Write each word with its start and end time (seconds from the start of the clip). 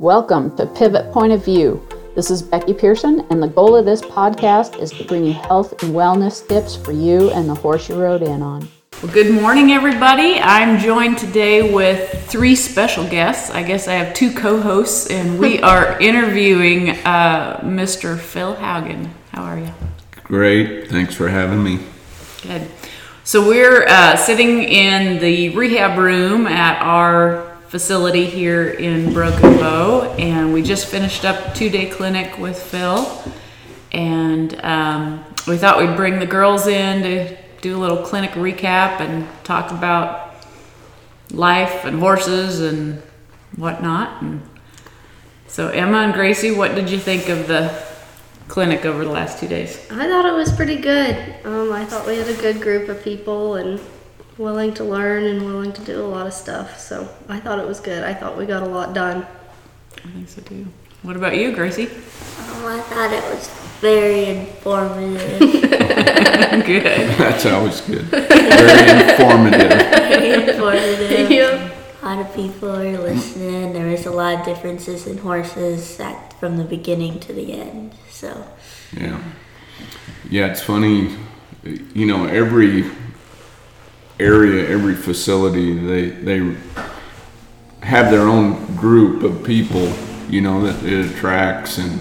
Welcome 0.00 0.56
to 0.56 0.64
Pivot 0.64 1.12
Point 1.12 1.30
of 1.34 1.44
View. 1.44 1.86
This 2.14 2.30
is 2.30 2.40
Becky 2.40 2.72
Pearson, 2.72 3.20
and 3.28 3.42
the 3.42 3.48
goal 3.48 3.76
of 3.76 3.84
this 3.84 4.00
podcast 4.00 4.80
is 4.80 4.92
to 4.92 5.04
bring 5.04 5.26
you 5.26 5.34
health 5.34 5.82
and 5.82 5.94
wellness 5.94 6.48
tips 6.48 6.74
for 6.74 6.92
you 6.92 7.28
and 7.32 7.46
the 7.46 7.54
horse 7.54 7.90
you 7.90 8.00
rode 8.00 8.22
in 8.22 8.40
on. 8.40 8.66
Well, 9.02 9.12
good 9.12 9.30
morning, 9.30 9.72
everybody. 9.72 10.38
I'm 10.40 10.78
joined 10.78 11.18
today 11.18 11.70
with 11.70 12.26
three 12.30 12.56
special 12.56 13.06
guests. 13.06 13.50
I 13.50 13.62
guess 13.62 13.88
I 13.88 13.92
have 13.92 14.14
two 14.14 14.32
co 14.32 14.58
hosts, 14.58 15.10
and 15.10 15.38
we 15.38 15.60
are 15.62 16.00
interviewing 16.00 16.92
uh, 17.04 17.60
Mr. 17.62 18.18
Phil 18.18 18.56
Haugen. 18.56 19.10
How 19.32 19.42
are 19.42 19.58
you? 19.58 19.70
Great. 20.24 20.88
Thanks 20.88 21.14
for 21.14 21.28
having 21.28 21.62
me. 21.62 21.78
Good. 22.40 22.66
So, 23.22 23.46
we're 23.46 23.84
uh, 23.86 24.16
sitting 24.16 24.62
in 24.62 25.20
the 25.20 25.50
rehab 25.50 25.98
room 25.98 26.46
at 26.46 26.80
our 26.80 27.49
facility 27.70 28.26
here 28.26 28.68
in 28.68 29.12
Broken 29.12 29.56
Bow, 29.58 30.12
and 30.18 30.52
we 30.52 30.60
just 30.60 30.88
finished 30.88 31.24
up 31.24 31.54
two 31.54 31.70
day 31.70 31.88
clinic 31.88 32.36
with 32.36 32.60
Phil. 32.60 33.08
And 33.92 34.60
um, 34.64 35.24
we 35.46 35.56
thought 35.56 35.78
we'd 35.78 35.96
bring 35.96 36.18
the 36.18 36.26
girls 36.26 36.66
in 36.66 37.04
to 37.04 37.36
do 37.60 37.76
a 37.76 37.78
little 37.78 37.98
clinic 37.98 38.32
recap 38.32 38.98
and 38.98 39.24
talk 39.44 39.70
about 39.70 40.34
life 41.30 41.84
and 41.84 42.00
horses 42.00 42.60
and 42.60 43.00
whatnot. 43.54 44.20
And 44.20 44.42
so, 45.46 45.68
Emma 45.68 45.98
and 45.98 46.12
Gracie, 46.12 46.50
what 46.50 46.74
did 46.74 46.90
you 46.90 46.98
think 46.98 47.28
of 47.28 47.46
the 47.46 47.80
clinic 48.48 48.84
over 48.84 49.04
the 49.04 49.12
last 49.12 49.38
two 49.38 49.46
days? 49.46 49.78
I 49.92 50.08
thought 50.08 50.26
it 50.26 50.34
was 50.34 50.50
pretty 50.50 50.78
good. 50.78 51.36
Um, 51.44 51.70
I 51.70 51.84
thought 51.84 52.04
we 52.04 52.16
had 52.16 52.26
a 52.26 52.34
good 52.34 52.60
group 52.60 52.88
of 52.88 53.00
people 53.04 53.54
and 53.54 53.80
willing 54.40 54.72
to 54.74 54.84
learn 54.84 55.24
and 55.24 55.44
willing 55.44 55.72
to 55.74 55.82
do 55.82 56.02
a 56.02 56.08
lot 56.08 56.26
of 56.26 56.32
stuff. 56.32 56.80
So 56.80 57.08
I 57.28 57.38
thought 57.38 57.58
it 57.58 57.68
was 57.68 57.78
good. 57.78 58.02
I 58.02 58.14
thought 58.14 58.36
we 58.36 58.46
got 58.46 58.62
a 58.62 58.66
lot 58.66 58.94
done. 58.94 59.26
I 59.98 60.08
think 60.08 60.28
so 60.28 60.40
too. 60.40 60.66
What 61.02 61.16
about 61.16 61.36
you, 61.36 61.52
Gracie? 61.54 61.86
Um, 61.86 62.66
I 62.66 62.80
thought 62.80 63.12
it 63.12 63.22
was 63.34 63.48
very 63.80 64.24
informative. 64.24 65.40
Good. 66.66 66.82
That's 67.18 67.46
always 67.46 67.80
good. 67.82 68.02
Very 68.02 69.10
informative. 69.10 69.70
very 69.70 70.50
informative. 70.50 71.30
Yeah. 71.30 71.70
A 72.02 72.06
lot 72.06 72.26
of 72.26 72.34
people 72.34 72.70
are 72.70 72.98
listening. 72.98 73.74
There 73.74 73.86
was 73.86 74.06
a 74.06 74.10
lot 74.10 74.40
of 74.40 74.44
differences 74.46 75.06
in 75.06 75.18
horses 75.18 76.00
at, 76.00 76.32
from 76.40 76.56
the 76.56 76.64
beginning 76.64 77.20
to 77.20 77.32
the 77.34 77.52
end. 77.52 77.92
So 78.08 78.46
Yeah. 78.96 79.22
Yeah, 80.30 80.46
it's 80.46 80.62
funny. 80.62 81.14
You 81.62 82.06
know, 82.06 82.24
every 82.24 82.90
area, 84.20 84.68
every 84.68 84.94
facility, 84.94 85.74
they 85.74 86.10
they 86.10 86.56
have 87.82 88.10
their 88.10 88.22
own 88.22 88.76
group 88.76 89.22
of 89.22 89.44
people. 89.44 89.92
You 90.28 90.40
know 90.42 90.62
that 90.62 90.84
it 90.84 91.10
attracts, 91.10 91.78
and 91.78 92.00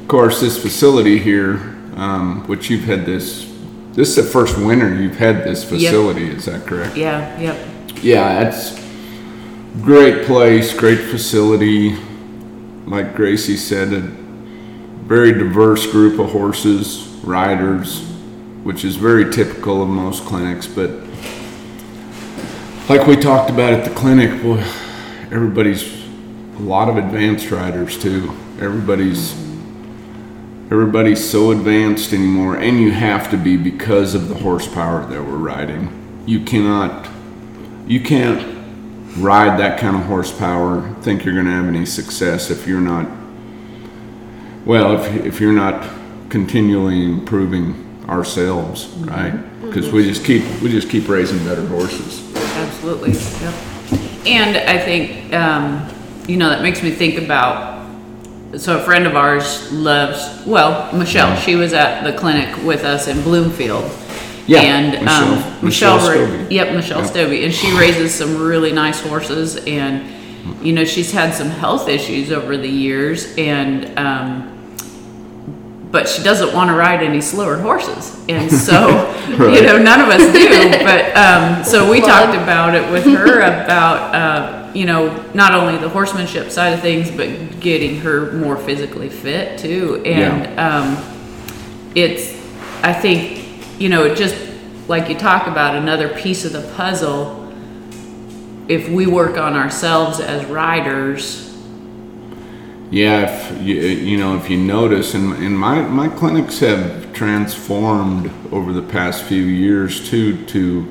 of 0.00 0.08
course, 0.08 0.40
this 0.40 0.60
facility 0.60 1.18
here, 1.18 1.54
um, 1.96 2.46
which 2.46 2.70
you've 2.70 2.84
had 2.84 3.04
this. 3.04 3.46
This 3.92 4.10
is 4.10 4.16
the 4.16 4.22
first 4.22 4.56
winter 4.56 4.94
you've 4.94 5.16
had 5.16 5.42
this 5.42 5.64
facility. 5.64 6.28
Is 6.28 6.44
that 6.44 6.66
correct? 6.66 6.96
Yeah, 6.96 7.36
yep. 7.40 7.68
Yeah, 8.00 8.46
it's 8.46 8.78
great 9.82 10.24
place, 10.24 10.72
great 10.72 11.00
facility. 11.00 11.96
Like 12.86 13.16
Gracie 13.16 13.56
said, 13.56 13.92
a 13.92 14.00
very 15.08 15.32
diverse 15.32 15.86
group 15.86 16.20
of 16.20 16.30
horses, 16.30 17.06
riders, 17.24 18.02
which 18.62 18.84
is 18.84 18.96
very 18.96 19.32
typical 19.32 19.82
of 19.82 19.88
most 19.88 20.24
clinics. 20.24 20.66
But 20.66 21.07
like 22.88 23.06
we 23.06 23.16
talked 23.16 23.50
about 23.50 23.74
at 23.74 23.84
the 23.84 23.94
clinic, 23.94 24.42
boy, 24.42 24.60
everybody's 25.30 25.82
a 26.56 26.62
lot 26.62 26.88
of 26.88 26.96
advanced 26.96 27.50
riders 27.50 28.00
too. 28.00 28.30
Everybody's 28.60 29.32
everybody's 30.70 31.28
so 31.28 31.50
advanced 31.50 32.12
anymore, 32.12 32.56
and 32.56 32.80
you 32.80 32.90
have 32.90 33.30
to 33.30 33.36
be 33.36 33.56
because 33.56 34.14
of 34.14 34.28
the 34.28 34.34
horsepower 34.34 35.04
that 35.06 35.22
we're 35.22 35.36
riding. 35.36 36.24
You 36.26 36.40
cannot 36.40 37.08
you 37.86 38.00
can't 38.00 38.56
ride 39.18 39.58
that 39.58 39.78
kind 39.80 39.96
of 39.96 40.02
horsepower 40.04 40.94
think 41.00 41.24
you're 41.24 41.34
going 41.34 41.46
to 41.46 41.52
have 41.52 41.66
any 41.66 41.86
success 41.86 42.50
if 42.50 42.66
you're 42.66 42.80
not 42.80 43.08
well 44.64 44.92
if, 44.92 45.26
if 45.26 45.40
you're 45.40 45.52
not 45.52 45.90
continually 46.28 47.04
improving 47.04 48.04
ourselves 48.08 48.86
right 48.98 49.32
mm-hmm. 49.32 49.66
because 49.66 49.90
we 49.90 50.04
just 50.04 50.24
keep 50.24 50.44
we 50.60 50.70
just 50.70 50.88
keep 50.90 51.08
raising 51.08 51.38
better 51.44 51.66
horses 51.66 52.27
Absolutely. 52.66 53.12
Yep. 53.12 53.54
And 54.26 54.56
I 54.56 54.78
think, 54.78 55.32
um, 55.34 55.88
you 56.26 56.36
know, 56.36 56.48
that 56.50 56.62
makes 56.62 56.82
me 56.82 56.90
think 56.90 57.18
about. 57.18 57.78
So 58.56 58.78
a 58.78 58.82
friend 58.82 59.06
of 59.06 59.14
ours 59.14 59.70
loves. 59.72 60.44
Well, 60.46 60.92
Michelle. 60.94 61.36
She 61.36 61.54
was 61.54 61.72
at 61.72 62.02
the 62.02 62.12
clinic 62.18 62.54
with 62.64 62.84
us 62.84 63.06
in 63.08 63.22
Bloomfield. 63.22 63.90
Yeah, 64.46 64.60
And 64.62 65.04
Michelle- 65.04 65.24
um, 65.34 65.54
Michelle 65.62 65.96
Michelle. 65.96 65.98
ra- 65.98 66.26
Stobie. 66.26 66.50
Yep, 66.54 66.74
Michelle 66.74 67.00
Yep. 67.02 67.10
Stobie, 67.10 67.44
and 67.44 67.52
she 67.54 67.70
raises 67.78 68.14
some 68.14 68.40
really 68.42 68.72
nice 68.72 69.00
horses. 69.00 69.56
And 69.66 70.02
you 70.62 70.72
know, 70.72 70.84
she's 70.86 71.12
had 71.12 71.34
some 71.34 71.50
health 71.50 71.88
issues 71.88 72.32
over 72.32 72.56
the 72.56 72.68
years, 72.68 73.34
and. 73.36 73.98
Um, 73.98 74.54
but 75.90 76.08
she 76.08 76.22
doesn't 76.22 76.54
want 76.54 76.68
to 76.70 76.76
ride 76.76 77.02
any 77.02 77.20
slower 77.20 77.56
horses, 77.56 78.18
and 78.28 78.50
so 78.66 79.10
you 79.30 79.62
know 79.62 79.78
none 79.78 80.00
of 80.00 80.08
us 80.08 80.32
do. 80.32 80.70
But 80.84 81.16
um, 81.16 81.64
so 81.64 81.90
we 81.90 82.00
talked 82.00 82.34
about 82.34 82.74
it 82.74 82.90
with 82.90 83.04
her 83.04 83.40
about 83.64 84.14
uh, 84.14 84.72
you 84.74 84.84
know 84.84 85.24
not 85.34 85.54
only 85.54 85.78
the 85.78 85.88
horsemanship 85.88 86.50
side 86.50 86.74
of 86.74 86.80
things, 86.80 87.10
but 87.10 87.60
getting 87.60 88.00
her 88.00 88.32
more 88.32 88.56
physically 88.56 89.08
fit 89.08 89.58
too. 89.58 90.02
And 90.04 90.58
um, 90.58 91.90
it's 91.94 92.32
I 92.82 92.92
think 92.92 93.80
you 93.80 93.88
know 93.88 94.04
it 94.04 94.16
just 94.16 94.36
like 94.88 95.08
you 95.08 95.16
talk 95.16 95.46
about 95.46 95.74
another 95.74 96.08
piece 96.08 96.44
of 96.44 96.52
the 96.52 96.62
puzzle. 96.74 97.36
If 98.68 98.90
we 98.90 99.06
work 99.06 99.38
on 99.38 99.54
ourselves 99.54 100.20
as 100.20 100.44
riders, 100.44 101.47
yeah 102.90 103.50
if 103.50 103.62
you, 103.62 103.74
you 103.74 104.16
know 104.16 104.36
if 104.36 104.48
you 104.48 104.56
notice 104.56 105.14
and, 105.14 105.34
and 105.34 105.58
my, 105.58 105.80
my 105.82 106.08
clinics 106.08 106.60
have 106.60 107.12
transformed 107.12 108.30
over 108.52 108.72
the 108.72 108.82
past 108.82 109.24
few 109.24 109.42
years 109.42 110.08
too 110.08 110.44
to 110.46 110.82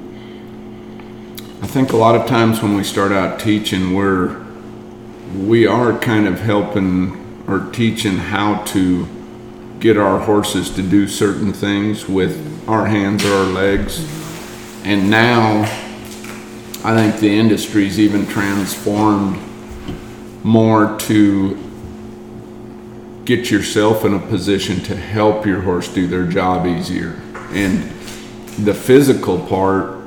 i 1.62 1.68
think 1.68 1.94
a 1.94 1.98
lot 1.98 2.16
of 2.16 2.28
times 2.28 2.62
when 2.62 2.76
we 2.76 2.84
start 2.84 3.12
out 3.12 3.40
teaching 3.40 3.96
we're 3.96 4.46
we 5.36 5.66
are 5.66 5.98
kind 6.00 6.28
of 6.28 6.40
helping 6.40 7.44
or 7.48 7.72
teaching 7.72 8.18
how 8.18 8.64
to 8.64 9.08
get 9.80 9.98
our 9.98 10.20
horses 10.20 10.70
to 10.72 10.82
do 10.82 11.08
certain 11.08 11.54
things 11.54 12.08
with 12.08 12.68
our 12.68 12.88
hands 12.88 13.24
or 13.24 13.34
our 13.34 13.46
legs. 13.46 14.00
And 14.84 15.10
now 15.10 15.62
i 16.84 16.96
think 16.96 17.20
the 17.20 17.28
industry's 17.28 18.00
even 18.00 18.26
transformed 18.28 19.40
more 20.44 20.98
to 21.00 21.67
get 23.28 23.52
yourself 23.52 24.06
in 24.06 24.14
a 24.14 24.20
position 24.20 24.80
to 24.80 24.96
help 24.96 25.46
your 25.46 25.60
horse 25.60 25.90
do 25.90 26.08
their 26.08 26.26
job 26.26 26.66
easier. 26.66 27.22
And 27.52 27.84
the 28.66 28.74
physical 28.74 29.38
part 29.48 30.00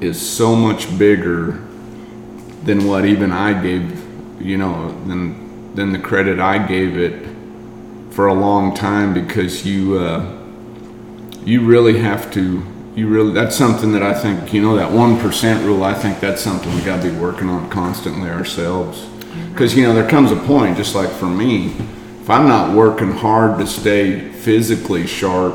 is 0.00 0.18
so 0.18 0.56
much 0.56 0.98
bigger 0.98 1.62
than 2.64 2.86
what 2.86 3.04
even 3.04 3.32
I 3.32 3.62
gave, 3.62 4.02
you 4.40 4.56
know, 4.56 4.98
than 5.06 5.74
than 5.74 5.92
the 5.92 5.98
credit 5.98 6.40
I 6.40 6.66
gave 6.66 6.96
it 6.96 7.28
for 8.10 8.28
a 8.28 8.34
long 8.34 8.74
time 8.74 9.12
because 9.12 9.66
you 9.66 9.98
uh, 9.98 10.42
you 11.44 11.66
really 11.66 11.98
have 11.98 12.32
to 12.32 12.64
you 12.94 13.08
really 13.08 13.34
that's 13.34 13.54
something 13.54 13.92
that 13.92 14.02
I 14.02 14.14
think 14.14 14.54
you 14.54 14.62
know 14.62 14.74
that 14.76 14.90
one 14.90 15.20
percent 15.20 15.66
rule 15.66 15.84
I 15.84 15.92
think 15.92 16.20
that's 16.20 16.40
something 16.40 16.74
we 16.74 16.80
got 16.80 17.02
to 17.02 17.10
be 17.10 17.18
working 17.18 17.50
on 17.50 17.68
constantly 17.68 18.30
ourselves 18.30 19.04
because 19.52 19.76
you 19.76 19.82
know 19.82 19.92
there 19.92 20.08
comes 20.08 20.32
a 20.32 20.36
point 20.36 20.78
just 20.78 20.94
like 20.94 21.10
for 21.10 21.26
me 21.26 21.76
if 22.26 22.30
I'm 22.30 22.48
not 22.48 22.74
working 22.74 23.12
hard 23.12 23.60
to 23.60 23.66
stay 23.68 24.32
physically 24.32 25.06
sharp 25.06 25.54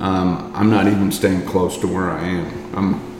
um, 0.00 0.50
I'm 0.54 0.70
not 0.70 0.86
even 0.86 1.12
staying 1.12 1.44
close 1.44 1.76
to 1.80 1.86
where 1.86 2.10
I 2.10 2.24
am 2.24 2.74
I'm 2.74 3.12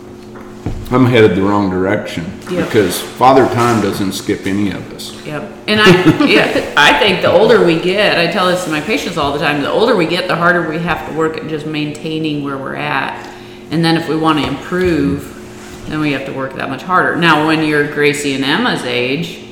I'm 0.91 1.05
headed 1.05 1.37
the 1.37 1.43
wrong 1.43 1.69
direction 1.69 2.25
Yep. 2.51 2.69
because 2.69 2.99
Father 2.99 3.47
Time 3.49 3.83
doesn't 3.83 4.13
skip 4.13 4.47
any 4.47 4.71
of 4.71 4.91
us 4.91 5.23
Yep. 5.27 5.53
And 5.69 5.81
I, 5.83 6.25
yeah, 6.27 6.73
I 6.75 6.99
think 6.99 7.21
the 7.21 7.31
older 7.31 7.63
we 7.63 7.79
get, 7.79 8.19
I 8.19 8.33
tell 8.33 8.47
this 8.47 8.65
to 8.65 8.71
my 8.71 8.81
patients 8.81 9.19
all 9.19 9.35
the 9.35 9.39
time, 9.39 9.61
the 9.61 9.71
older 9.71 9.95
we 9.95 10.07
get, 10.07 10.27
the 10.27 10.35
harder 10.35 10.67
we 10.67 10.79
have 10.79 11.09
to 11.11 11.15
work 11.15 11.37
at 11.37 11.49
just 11.49 11.67
maintaining 11.67 12.43
where 12.43 12.57
we're 12.57 12.75
at. 12.75 13.25
And 13.71 13.85
then 13.85 13.97
if 13.97 14.09
we 14.09 14.17
want 14.17 14.41
to 14.41 14.49
improve, 14.49 15.87
then 15.89 16.01
we 16.01 16.13
have 16.13 16.27
to 16.27 16.33
work 16.33 16.55
that 16.55 16.69
much 16.71 16.83
harder. 16.83 17.17
Now, 17.17 17.47
when 17.47 17.65
you're 17.65 17.93
Gracie 17.93 18.35
and 18.35 18.45
Emma's 18.45 18.85
age, 18.85 19.45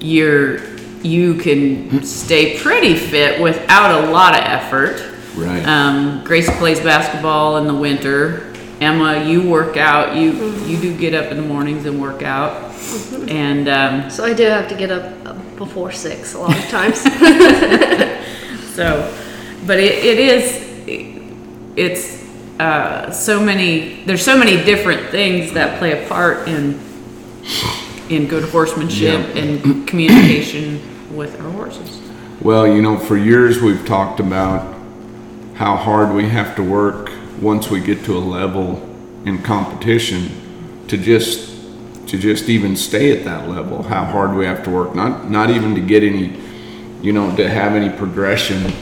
you're, 0.00 0.73
you 1.04 1.34
can 1.34 2.02
stay 2.02 2.58
pretty 2.58 2.96
fit 2.96 3.40
without 3.40 4.04
a 4.04 4.10
lot 4.10 4.32
of 4.34 4.40
effort. 4.44 5.02
right 5.36 5.64
Um, 5.66 6.22
Grace 6.24 6.48
plays 6.58 6.80
basketball 6.80 7.58
in 7.58 7.66
the 7.66 7.74
winter. 7.74 8.52
Emma, 8.80 9.22
you 9.24 9.42
work 9.48 9.76
out. 9.76 10.16
You 10.16 10.32
you 10.66 10.76
do 10.80 10.96
get 10.96 11.14
up 11.14 11.30
in 11.30 11.36
the 11.36 11.42
mornings 11.46 11.86
and 11.86 12.00
work 12.00 12.22
out. 12.22 12.72
And 13.28 13.68
um, 13.68 14.10
So 14.10 14.24
I 14.24 14.34
do 14.34 14.44
have 14.44 14.68
to 14.68 14.74
get 14.74 14.90
up 14.90 15.56
before 15.56 15.92
six 15.92 16.34
a 16.34 16.38
lot 16.38 16.56
of 16.58 16.64
times. 16.70 17.02
So, 18.74 19.14
but 19.68 19.78
it, 19.78 20.04
it 20.04 20.18
is, 20.18 20.60
it's, 21.76 22.24
uh, 22.58 23.08
so 23.12 23.38
many, 23.40 24.02
there's 24.04 24.24
so 24.24 24.36
many 24.36 24.64
different 24.64 25.10
things 25.10 25.52
that 25.52 25.78
play 25.78 25.92
a 26.04 26.08
part 26.08 26.48
in, 26.48 26.80
in 28.08 28.26
good 28.26 28.48
horsemanship 28.50 29.20
Yeah. 29.36 29.42
and 29.42 29.86
communication 29.86 30.80
with 31.10 31.40
our 31.40 31.50
horses. 31.50 32.00
Well, 32.40 32.66
you 32.66 32.82
know, 32.82 32.98
for 32.98 33.16
years 33.16 33.60
we've 33.60 33.86
talked 33.86 34.20
about 34.20 34.74
how 35.54 35.76
hard 35.76 36.14
we 36.14 36.28
have 36.28 36.56
to 36.56 36.62
work 36.62 37.10
once 37.40 37.70
we 37.70 37.80
get 37.80 38.04
to 38.04 38.16
a 38.16 38.20
level 38.20 38.82
in 39.24 39.42
competition 39.42 40.84
to 40.88 40.96
just 40.96 41.52
to 42.08 42.18
just 42.18 42.48
even 42.48 42.76
stay 42.76 43.16
at 43.16 43.24
that 43.24 43.48
level. 43.48 43.82
How 43.82 44.04
hard 44.04 44.36
we 44.36 44.44
have 44.44 44.62
to 44.64 44.70
work, 44.70 44.94
not 44.94 45.30
not 45.30 45.50
even 45.50 45.74
to 45.74 45.80
get 45.80 46.02
any, 46.02 46.38
you 47.00 47.12
know, 47.12 47.34
to 47.36 47.48
have 47.48 47.72
any 47.72 47.94
progression 47.96 48.72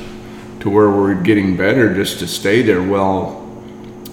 to 0.61 0.71
where 0.71 0.91
we're 0.91 1.15
getting 1.15 1.57
better, 1.57 1.95
just 1.95 2.21
to 2.21 2.27
stay 2.27 2.63
there. 2.63 2.83
Well, 2.83 3.43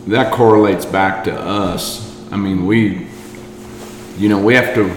that 0.08 0.34
correlates 0.34 0.86
back 0.86 1.24
to 1.26 1.40
us. 1.40 2.08
I 2.32 2.38
mean, 2.38 2.66
we, 2.66 3.08
you 4.18 4.30
know, 4.30 4.40
we 4.40 4.56
have 4.56 4.74
to, 4.76 4.90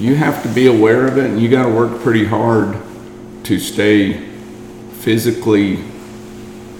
you 0.00 0.14
have 0.16 0.42
to 0.42 0.48
be 0.48 0.66
aware 0.66 1.06
of 1.06 1.18
it, 1.18 1.30
and 1.30 1.40
you 1.40 1.48
got 1.48 1.66
to 1.66 1.72
work 1.72 2.00
pretty 2.00 2.24
hard 2.24 2.76
to 3.44 3.58
stay 3.58 4.14
physically 4.92 5.84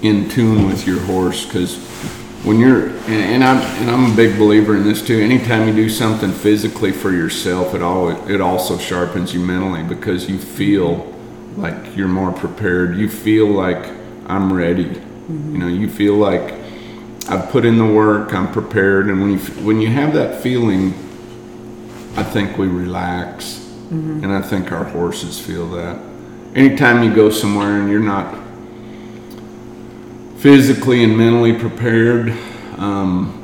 in 0.01 0.27
tune 0.29 0.67
with 0.67 0.87
your 0.87 0.99
horse 1.01 1.45
because 1.45 1.77
when 2.43 2.59
you're 2.59 2.87
and, 2.87 3.09
and 3.09 3.43
I'm 3.43 3.57
and 3.81 3.89
I'm 3.89 4.11
a 4.11 4.15
big 4.15 4.37
believer 4.37 4.75
in 4.75 4.83
this 4.83 5.05
too 5.05 5.19
anytime 5.19 5.67
you 5.67 5.75
do 5.75 5.89
something 5.89 6.31
physically 6.31 6.91
for 6.91 7.11
yourself 7.11 7.75
it 7.75 7.83
always 7.83 8.17
it 8.29 8.41
also 8.41 8.79
sharpens 8.79 9.31
you 9.33 9.39
mentally 9.39 9.83
because 9.83 10.27
you 10.27 10.39
feel 10.39 11.11
like 11.57 11.95
you're 11.95 12.07
more 12.07 12.31
prepared. 12.31 12.95
You 12.95 13.09
feel 13.09 13.47
like 13.47 13.91
I'm 14.27 14.51
ready. 14.51 15.01
You 15.29 15.57
know 15.57 15.67
you 15.67 15.89
feel 15.89 16.15
like 16.15 16.53
I've 17.29 17.49
put 17.49 17.65
in 17.65 17.77
the 17.77 17.85
work 17.85 18.33
I'm 18.33 18.51
prepared 18.51 19.07
and 19.07 19.21
when 19.21 19.31
you 19.31 19.39
when 19.63 19.81
you 19.81 19.89
have 19.89 20.13
that 20.13 20.41
feeling 20.41 20.93
I 22.17 22.23
think 22.23 22.57
we 22.57 22.67
relax 22.67 23.59
and 23.91 24.31
I 24.31 24.41
think 24.41 24.71
our 24.71 24.85
horses 24.85 25.37
feel 25.39 25.67
that 25.71 25.99
anytime 26.55 27.03
you 27.03 27.13
go 27.13 27.29
somewhere 27.29 27.79
and 27.81 27.89
you're 27.89 27.99
not 27.99 28.37
physically 30.37 31.03
and 31.03 31.17
mentally 31.17 31.53
prepared, 31.53 32.29
um, 32.77 33.37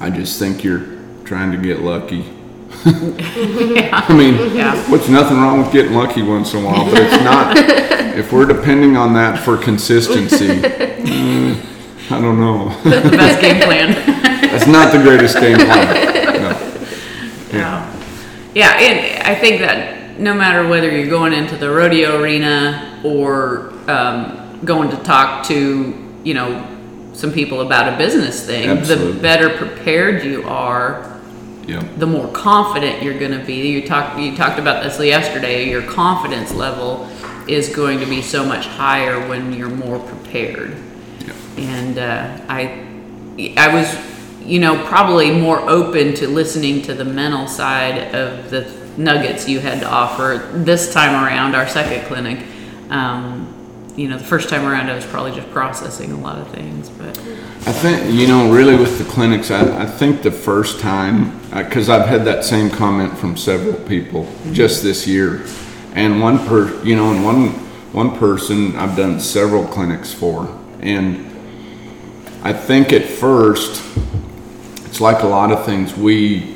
I 0.00 0.10
just 0.10 0.38
think 0.38 0.64
you're 0.64 0.86
trying 1.24 1.52
to 1.52 1.58
get 1.58 1.80
lucky. 1.80 2.24
I 2.86 4.14
mean, 4.16 4.56
Yeah. 4.56 4.74
what's 4.90 5.08
nothing 5.08 5.36
wrong 5.36 5.58
with 5.58 5.72
getting 5.72 5.92
lucky 5.94 6.22
once 6.22 6.54
in 6.54 6.64
a 6.64 6.66
while, 6.66 6.84
but 6.90 6.98
it's 6.98 7.22
not. 7.24 7.56
if 8.16 8.32
we're 8.32 8.46
depending 8.46 8.96
on 8.96 9.12
that 9.14 9.38
for 9.38 9.56
consistency, 9.56 10.48
mm, 10.48 12.10
I 12.10 12.20
don't 12.20 12.40
know. 12.40 12.68
That's 12.84 13.10
the 13.10 13.16
best 13.16 13.40
game 13.40 13.60
plan. 13.62 13.92
That's 14.50 14.66
not 14.66 14.92
the 14.92 15.02
greatest 15.02 15.38
game 15.40 15.56
plan. 15.56 16.03
Yeah. 17.54 18.00
Yeah, 18.54 18.78
and 18.78 19.22
I 19.26 19.34
think 19.34 19.60
that 19.60 20.18
no 20.20 20.32
matter 20.34 20.66
whether 20.68 20.90
you're 20.90 21.10
going 21.10 21.32
into 21.32 21.56
the 21.56 21.68
rodeo 21.70 22.20
arena 22.20 23.00
or 23.04 23.72
um, 23.90 24.60
going 24.64 24.90
to 24.90 24.96
talk 24.98 25.44
to, 25.46 26.18
you 26.22 26.34
know, 26.34 27.10
some 27.14 27.32
people 27.32 27.60
about 27.60 27.92
a 27.92 27.96
business 27.96 28.44
thing, 28.46 28.68
Absolutely. 28.68 29.12
the 29.12 29.20
better 29.20 29.50
prepared 29.56 30.24
you 30.24 30.44
are, 30.44 31.10
Yep. 31.66 31.96
the 31.96 32.06
more 32.06 32.28
confident 32.32 33.02
you're 33.02 33.18
going 33.18 33.38
to 33.38 33.42
be. 33.44 33.70
You 33.70 33.86
talked 33.86 34.18
you 34.20 34.36
talked 34.36 34.58
about 34.58 34.82
this 34.84 35.00
yesterday. 35.00 35.66
Your 35.70 35.80
confidence 35.82 36.52
level 36.52 37.08
is 37.48 37.74
going 37.74 38.00
to 38.00 38.06
be 38.06 38.20
so 38.20 38.44
much 38.44 38.66
higher 38.66 39.26
when 39.28 39.50
you're 39.54 39.70
more 39.70 39.98
prepared. 39.98 40.76
Yep. 41.26 41.36
And 41.56 41.98
uh, 41.98 42.38
I 42.50 42.84
I 43.56 43.74
was 43.74 43.88
you 44.44 44.58
know 44.60 44.84
probably 44.86 45.30
more 45.30 45.60
open 45.68 46.14
to 46.14 46.28
listening 46.28 46.82
to 46.82 46.94
the 46.94 47.04
mental 47.04 47.46
side 47.46 48.14
of 48.14 48.50
the 48.50 48.70
nuggets 48.96 49.48
you 49.48 49.60
had 49.60 49.80
to 49.80 49.88
offer 49.88 50.50
this 50.52 50.92
time 50.92 51.24
around 51.24 51.54
our 51.54 51.66
second 51.66 52.06
clinic. 52.06 52.44
Um, 52.90 53.50
you 53.96 54.08
know, 54.08 54.18
the 54.18 54.24
first 54.24 54.48
time 54.48 54.66
around 54.66 54.90
I 54.90 54.94
was 54.94 55.06
probably 55.06 55.32
just 55.32 55.50
processing 55.50 56.12
a 56.12 56.18
lot 56.18 56.38
of 56.38 56.48
things, 56.48 56.90
but 56.90 57.16
I 57.66 57.72
think, 57.72 58.12
you 58.12 58.26
know, 58.26 58.52
really 58.52 58.76
with 58.76 58.98
the 58.98 59.04
clinics, 59.04 59.50
I, 59.50 59.84
I 59.84 59.86
think 59.86 60.20
the 60.20 60.30
first 60.30 60.80
time, 60.80 61.40
because 61.48 61.88
I've 61.88 62.06
had 62.06 62.26
that 62.26 62.44
same 62.44 62.68
comment 62.68 63.16
from 63.16 63.38
several 63.38 63.72
people 63.88 64.30
just 64.52 64.82
this 64.82 65.06
year. 65.06 65.46
And 65.94 66.20
one 66.20 66.44
per, 66.46 66.82
you 66.84 66.94
know, 66.94 67.12
and 67.12 67.24
one, 67.24 67.48
one 67.94 68.18
person 68.18 68.76
I've 68.76 68.96
done 68.96 69.18
several 69.18 69.64
clinics 69.64 70.12
for. 70.12 70.46
And 70.80 71.24
I 72.42 72.52
think 72.52 72.92
at 72.92 73.04
first, 73.04 73.82
it's 74.94 75.00
like 75.00 75.24
a 75.24 75.26
lot 75.26 75.50
of 75.50 75.66
things 75.66 75.92
we, 75.96 76.54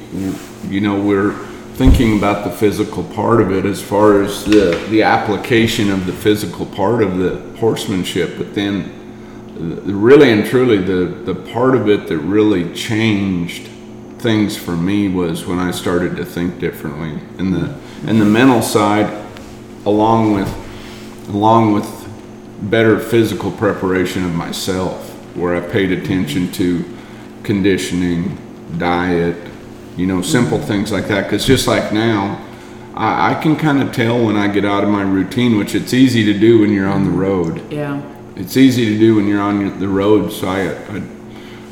you 0.68 0.80
know, 0.80 1.02
we're 1.02 1.32
thinking 1.74 2.16
about 2.16 2.44
the 2.44 2.50
physical 2.52 3.02
part 3.02 3.40
of 3.40 3.50
it 3.50 3.66
as 3.66 3.82
far 3.82 4.22
as 4.22 4.44
the, 4.44 4.80
the 4.90 5.02
application 5.02 5.90
of 5.90 6.06
the 6.06 6.12
physical 6.12 6.64
part 6.64 7.02
of 7.02 7.18
the 7.18 7.36
horsemanship, 7.58 8.38
but 8.38 8.54
then 8.54 8.94
uh, 9.56 9.92
really 9.92 10.30
and 10.30 10.46
truly 10.46 10.78
the 10.78 11.06
the 11.24 11.34
part 11.34 11.74
of 11.74 11.88
it 11.88 12.06
that 12.06 12.18
really 12.18 12.72
changed 12.74 13.66
things 14.18 14.56
for 14.56 14.76
me 14.76 15.08
was 15.08 15.44
when 15.44 15.58
I 15.58 15.72
started 15.72 16.14
to 16.18 16.24
think 16.24 16.60
differently. 16.60 17.18
And 17.38 17.52
the 17.52 17.76
and 18.06 18.20
the 18.20 18.24
mental 18.24 18.62
side 18.62 19.12
along 19.84 20.34
with 20.34 21.28
along 21.30 21.72
with 21.72 22.70
better 22.70 23.00
physical 23.00 23.50
preparation 23.50 24.24
of 24.24 24.32
myself 24.32 25.10
where 25.34 25.56
I 25.56 25.68
paid 25.68 25.90
attention 25.90 26.52
to 26.52 26.97
conditioning 27.48 28.36
diet 28.78 29.36
you 29.96 30.06
know 30.06 30.20
simple 30.20 30.58
things 30.58 30.92
like 30.92 31.08
that 31.08 31.22
because 31.24 31.44
just 31.46 31.66
like 31.66 31.92
now 31.92 32.20
I, 32.94 33.32
I 33.32 33.42
can 33.42 33.56
kind 33.56 33.82
of 33.82 33.92
tell 33.92 34.16
when 34.26 34.36
I 34.36 34.46
get 34.48 34.64
out 34.64 34.84
of 34.84 34.90
my 34.90 35.02
routine 35.02 35.56
which 35.58 35.74
it's 35.74 35.94
easy 35.94 36.22
to 36.30 36.34
do 36.38 36.60
when 36.60 36.70
you're 36.72 36.88
on 36.88 37.04
the 37.04 37.16
road 37.26 37.72
yeah. 37.72 38.02
it's 38.36 38.56
easy 38.56 38.84
to 38.92 38.98
do 38.98 39.16
when 39.16 39.26
you're 39.26 39.40
on 39.40 39.80
the 39.80 39.88
road. 39.88 40.30
So 40.30 40.48
I, 40.48 40.68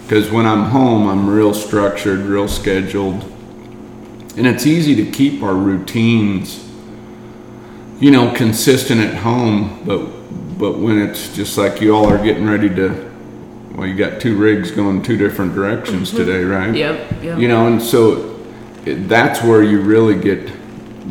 because 0.07 0.31
when 0.31 0.47
I'm 0.47 0.67
home, 0.71 1.09
I'm 1.09 1.29
real 1.29 1.53
structured, 1.53 2.21
real 2.21 2.47
scheduled, 2.47 3.25
and 4.37 4.47
it's 4.47 4.65
easy 4.65 4.95
to 5.05 5.11
keep 5.11 5.43
our 5.43 5.55
routines, 5.55 6.65
you 7.99 8.13
know, 8.13 8.33
consistent 8.33 9.01
at 9.01 9.15
home. 9.17 9.83
But 9.85 10.07
but 10.59 10.79
when 10.79 11.03
it's 11.03 11.35
just 11.35 11.59
like 11.59 11.81
you 11.81 11.93
all 11.93 12.07
are 12.07 12.23
getting 12.23 12.47
ready 12.47 12.69
to, 12.77 13.06
well, 13.77 13.87
you 13.87 13.95
got 13.95 14.21
two 14.21 14.37
rigs 14.37 14.71
going 14.71 15.03
two 15.03 15.19
different 15.19 15.55
directions 15.55 16.09
mm-hmm. 16.09 16.19
today, 16.19 16.45
right? 16.45 16.75
Yep, 16.75 17.23
yep. 17.23 17.39
You 17.39 17.47
know, 17.49 17.67
and 17.67 17.81
so 17.81 18.43
it, 18.87 19.07
that's 19.09 19.43
where 19.43 19.63
you 19.63 19.83
really 19.83 20.19
get 20.19 20.51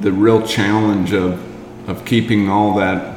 the 0.02 0.12
real 0.12 0.46
challenge 0.46 1.14
of 1.14 1.42
of 1.88 2.04
keeping 2.04 2.50
all 2.50 2.76
that 2.78 3.16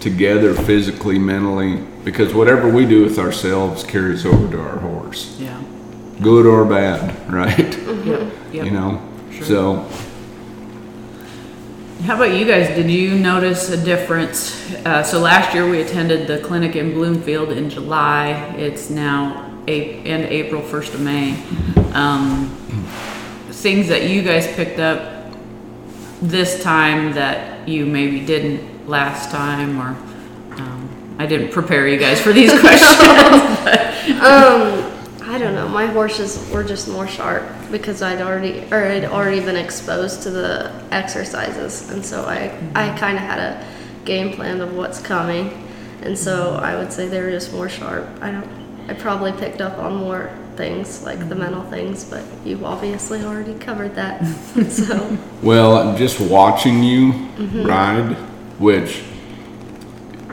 together 0.00 0.54
physically, 0.54 1.18
mentally, 1.18 1.76
because 2.04 2.34
whatever 2.34 2.68
we 2.68 2.84
do 2.86 3.02
with 3.02 3.18
ourselves 3.18 3.82
carries 3.82 4.26
over 4.26 4.50
to 4.50 4.60
our 4.60 4.78
horse, 4.78 5.36
Yeah. 5.38 5.58
good 6.20 6.44
or 6.46 6.64
bad, 6.66 7.30
right? 7.32 7.56
Mm-hmm. 7.56 8.08
Yep. 8.08 8.32
Yep. 8.52 8.64
You 8.66 8.70
know, 8.70 9.02
Sure. 9.32 9.46
so 9.46 9.88
How 12.04 12.16
about 12.16 12.34
you 12.34 12.46
guys? 12.46 12.68
Did 12.68 12.90
you 12.90 13.14
notice 13.14 13.68
a 13.68 13.76
difference? 13.84 14.72
Uh, 14.86 15.02
so 15.02 15.20
last 15.20 15.52
year 15.54 15.68
we 15.68 15.82
attended 15.82 16.26
the 16.26 16.38
clinic 16.38 16.74
in 16.74 16.94
Bloomfield 16.94 17.50
in 17.50 17.68
July. 17.68 18.30
It's 18.56 18.88
now 18.88 19.54
a- 19.68 19.94
end 20.04 20.24
April, 20.24 20.62
first 20.62 20.94
of 20.94 21.00
May. 21.00 21.34
Um, 21.92 22.48
things 23.50 23.88
that 23.88 24.08
you 24.08 24.22
guys 24.22 24.46
picked 24.54 24.78
up 24.80 25.30
this 26.22 26.62
time 26.62 27.12
that 27.12 27.68
you 27.68 27.84
maybe 27.84 28.24
didn't 28.24 28.88
last 28.88 29.30
time, 29.30 29.78
or 29.78 29.88
um, 30.58 31.16
I 31.18 31.26
didn't 31.26 31.52
prepare 31.52 31.86
you 31.86 31.98
guys 31.98 32.20
for 32.20 32.32
these 32.32 32.50
questions. 32.60 32.96
Um, 34.20 34.99
I 35.30 35.38
don't 35.38 35.54
know. 35.54 35.68
My 35.68 35.86
horses 35.86 36.44
were 36.50 36.64
just 36.64 36.88
more 36.88 37.06
sharp 37.06 37.44
because 37.70 38.02
I'd 38.02 38.20
already 38.20 38.64
or 38.72 38.84
I'd 38.84 39.04
already 39.04 39.38
been 39.38 39.54
exposed 39.54 40.24
to 40.24 40.30
the 40.30 40.72
exercises, 40.90 41.88
and 41.88 42.04
so 42.04 42.24
I 42.24 42.46
I 42.74 42.88
mm-hmm. 42.88 42.96
kind 42.96 43.16
of 43.16 43.22
had 43.22 43.38
a 43.38 43.66
game 44.04 44.32
plan 44.32 44.60
of 44.60 44.74
what's 44.74 45.00
coming, 45.00 45.52
and 46.02 46.18
so 46.18 46.54
mm-hmm. 46.54 46.64
I 46.64 46.74
would 46.74 46.92
say 46.92 47.06
they 47.06 47.22
were 47.22 47.30
just 47.30 47.52
more 47.52 47.68
sharp. 47.68 48.08
I 48.20 48.32
don't. 48.32 48.48
I 48.88 48.94
probably 48.94 49.30
picked 49.30 49.60
up 49.60 49.78
on 49.78 49.94
more 49.94 50.36
things 50.56 51.04
like 51.04 51.20
the 51.20 51.26
mm-hmm. 51.26 51.38
mental 51.38 51.62
things, 51.62 52.04
but 52.04 52.24
you've 52.44 52.64
obviously 52.64 53.22
already 53.22 53.54
covered 53.54 53.94
that. 53.94 54.26
so 54.68 55.16
well, 55.44 55.96
just 55.96 56.18
watching 56.18 56.82
you 56.82 57.12
ride, 57.62 58.16
which 58.58 59.04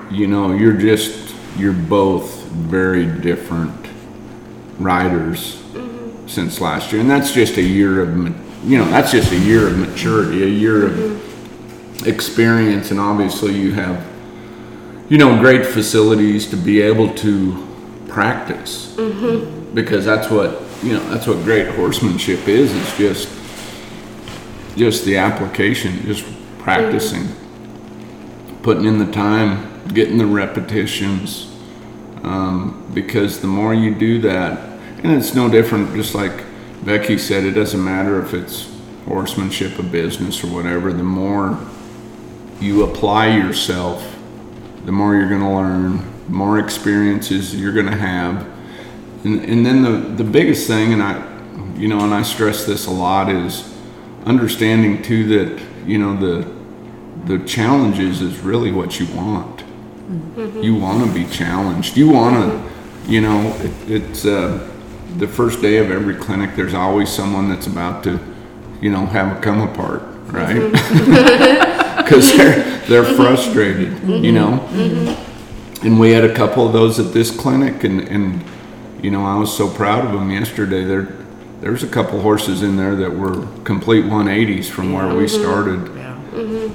you 0.09 0.25
know, 0.25 0.53
you're 0.53 0.73
just 0.73 1.35
you're 1.55 1.73
both 1.73 2.41
very 2.47 3.05
different 3.05 3.86
riders 4.79 5.55
mm-hmm. 5.55 6.27
since 6.27 6.61
last 6.61 6.91
year, 6.91 7.01
and 7.01 7.09
that's 7.09 7.31
just 7.33 7.57
a 7.57 7.63
year 7.63 8.01
of 8.01 8.09
you 8.63 8.77
know, 8.77 8.85
that's 8.85 9.11
just 9.11 9.31
a 9.31 9.39
year 9.39 9.67
of 9.67 9.77
maturity, 9.77 10.43
a 10.43 10.47
year 10.47 10.87
of 10.87 10.91
mm-hmm. 10.93 12.09
experience, 12.09 12.91
and 12.91 12.99
obviously 12.99 13.53
you 13.53 13.71
have, 13.73 14.05
you 15.09 15.17
know, 15.17 15.39
great 15.39 15.65
facilities 15.65 16.49
to 16.49 16.57
be 16.57 16.81
able 16.81 17.13
to 17.15 17.65
practice. 18.09 18.95
Mm-hmm. 18.95 19.73
Because 19.73 20.05
that's 20.05 20.29
what, 20.29 20.61
you 20.83 20.93
know, 20.93 21.09
that's 21.09 21.27
what 21.27 21.43
great 21.43 21.67
horsemanship 21.75 22.47
is, 22.47 22.75
it's 22.75 22.97
just, 22.97 23.29
just 24.75 25.05
the 25.05 25.17
application, 25.17 26.01
just 26.01 26.25
practicing, 26.59 27.27
putting 28.63 28.85
in 28.85 28.97
the 28.97 29.11
time, 29.11 29.87
getting 29.93 30.17
the 30.17 30.25
repetitions. 30.25 31.53
Um, 32.23 32.89
because 32.93 33.39
the 33.39 33.47
more 33.47 33.73
you 33.73 33.95
do 33.95 34.19
that, 34.21 34.66
and 35.03 35.13
it's 35.13 35.35
no 35.35 35.49
different, 35.49 35.93
just 35.95 36.15
like 36.15 36.43
Becky 36.83 37.17
said, 37.17 37.43
it 37.43 37.51
doesn't 37.51 37.83
matter 37.83 38.21
if 38.21 38.33
it's 38.33 38.73
horsemanship, 39.05 39.77
a 39.79 39.83
business, 39.83 40.43
or 40.43 40.47
whatever, 40.47 40.91
the 40.91 41.03
more 41.03 41.59
you 42.59 42.83
apply 42.83 43.27
yourself, 43.27 44.15
the 44.85 44.91
more 44.91 45.15
you're 45.15 45.29
going 45.29 45.41
to 45.41 45.49
learn, 45.49 45.97
the 46.25 46.31
more 46.31 46.59
experiences 46.59 47.55
you're 47.55 47.73
going 47.73 47.85
to 47.85 47.95
have. 47.95 48.45
And, 49.23 49.43
and 49.43 49.65
then 49.65 49.81
the, 49.83 50.23
the 50.23 50.29
biggest 50.29 50.67
thing, 50.67 50.93
and 50.93 51.03
I, 51.03 51.23
you 51.77 51.87
know, 51.87 51.99
and 52.01 52.13
I 52.13 52.21
stress 52.23 52.65
this 52.65 52.87
a 52.87 52.91
lot, 52.91 53.29
is 53.29 53.73
understanding 54.25 55.01
too 55.01 55.27
that, 55.37 55.63
you 55.85 55.97
know, 55.97 56.15
the, 56.15 56.57
the 57.25 57.45
challenges 57.45 58.21
is 58.21 58.39
really 58.39 58.71
what 58.71 58.99
you 58.99 59.05
want. 59.15 59.63
You 60.63 60.75
want 60.75 61.05
to 61.05 61.13
be 61.13 61.25
challenged. 61.31 61.97
You 61.97 62.09
want 62.09 62.35
to, 62.35 63.11
you 63.11 63.21
know, 63.21 63.53
it, 63.59 63.91
it's 63.91 64.25
uh, 64.25 64.69
the 65.17 65.27
first 65.27 65.61
day 65.61 65.77
of 65.77 65.91
every 65.91 66.15
clinic, 66.15 66.55
there's 66.55 66.73
always 66.73 67.09
someone 67.09 67.49
that's 67.49 67.67
about 67.67 68.03
to, 68.03 68.19
you 68.81 68.91
know, 68.91 69.05
have 69.05 69.37
a 69.37 69.41
come 69.41 69.61
apart, 69.61 70.01
right? 70.27 70.55
Mm-hmm. 70.55 71.73
Because 72.07 72.37
they're, 72.37 72.79
they're 72.87 73.03
frustrated, 73.03 73.89
mm-hmm. 73.89 74.23
you 74.23 74.31
know? 74.31 74.65
Mm-hmm. 74.71 75.85
And 75.85 75.99
we 75.99 76.11
had 76.11 76.23
a 76.23 76.33
couple 76.33 76.65
of 76.65 76.71
those 76.71 76.99
at 76.99 77.11
this 77.11 77.35
clinic, 77.35 77.83
and, 77.83 77.99
and 78.07 78.43
you 79.03 79.11
know, 79.11 79.25
I 79.25 79.35
was 79.35 79.55
so 79.55 79.69
proud 79.69 80.05
of 80.05 80.13
them 80.13 80.31
yesterday. 80.31 80.85
There, 80.85 81.13
there's 81.59 81.83
a 81.83 81.87
couple 81.87 82.21
horses 82.21 82.63
in 82.63 82.77
there 82.77 82.95
that 82.95 83.13
were 83.13 83.45
complete 83.63 84.05
180s 84.05 84.69
from 84.69 84.93
where 84.93 85.13
we 85.13 85.27
started. 85.27 85.93
Yeah. 85.95 86.17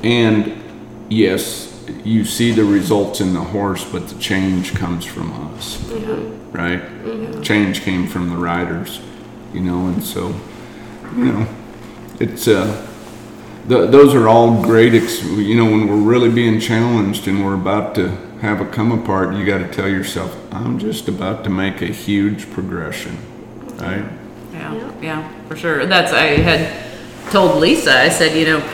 And 0.03 0.63
yes, 1.09 1.73
you 2.05 2.25
see 2.25 2.53
the 2.53 2.65
results 2.65 3.21
in 3.21 3.33
the 3.33 3.41
horse, 3.41 3.85
but 3.85 4.09
the 4.09 4.19
change 4.19 4.75
comes 4.75 5.05
from 5.05 5.33
us, 5.55 5.79
right? 6.53 7.43
Change 7.43 7.83
came 7.83 8.07
from 8.07 8.29
the 8.31 8.37
riders, 8.37 9.01
you 9.53 9.61
know, 9.61 9.87
and 9.87 10.03
so, 10.03 10.35
you 11.17 11.25
know, 11.25 11.47
it's 12.21 12.47
uh, 12.47 12.87
th- 13.69 13.91
those 13.91 14.15
are 14.15 14.29
all 14.29 14.63
great. 14.63 14.95
Ex- 14.95 15.23
you 15.25 15.57
know, 15.57 15.65
when 15.65 15.89
we're 15.89 15.97
really 15.97 16.31
being 16.31 16.61
challenged 16.61 17.27
and 17.27 17.45
we're 17.45 17.55
about 17.55 17.95
to 17.97 18.09
have 18.41 18.61
a 18.61 18.67
come 18.67 18.93
apart, 18.93 19.35
you 19.35 19.45
got 19.47 19.59
to 19.59 19.69
tell 19.69 19.89
yourself, 19.89 20.37
I'm 20.53 20.79
just 20.79 21.09
about 21.09 21.45
to 21.45 21.51
make 21.51 21.81
a 21.81 21.87
huge 21.87 22.51
progression, 22.51 23.17
right? 23.77 24.05
Yeah, 24.53 24.93
yeah, 25.01 25.33
for 25.49 25.57
sure. 25.57 25.87
That's 25.87 26.13
I 26.13 26.41
had 26.41 27.31
told 27.31 27.61
Lisa. 27.61 27.99
I 27.99 28.09
said, 28.09 28.37
you 28.37 28.45
know, 28.45 28.69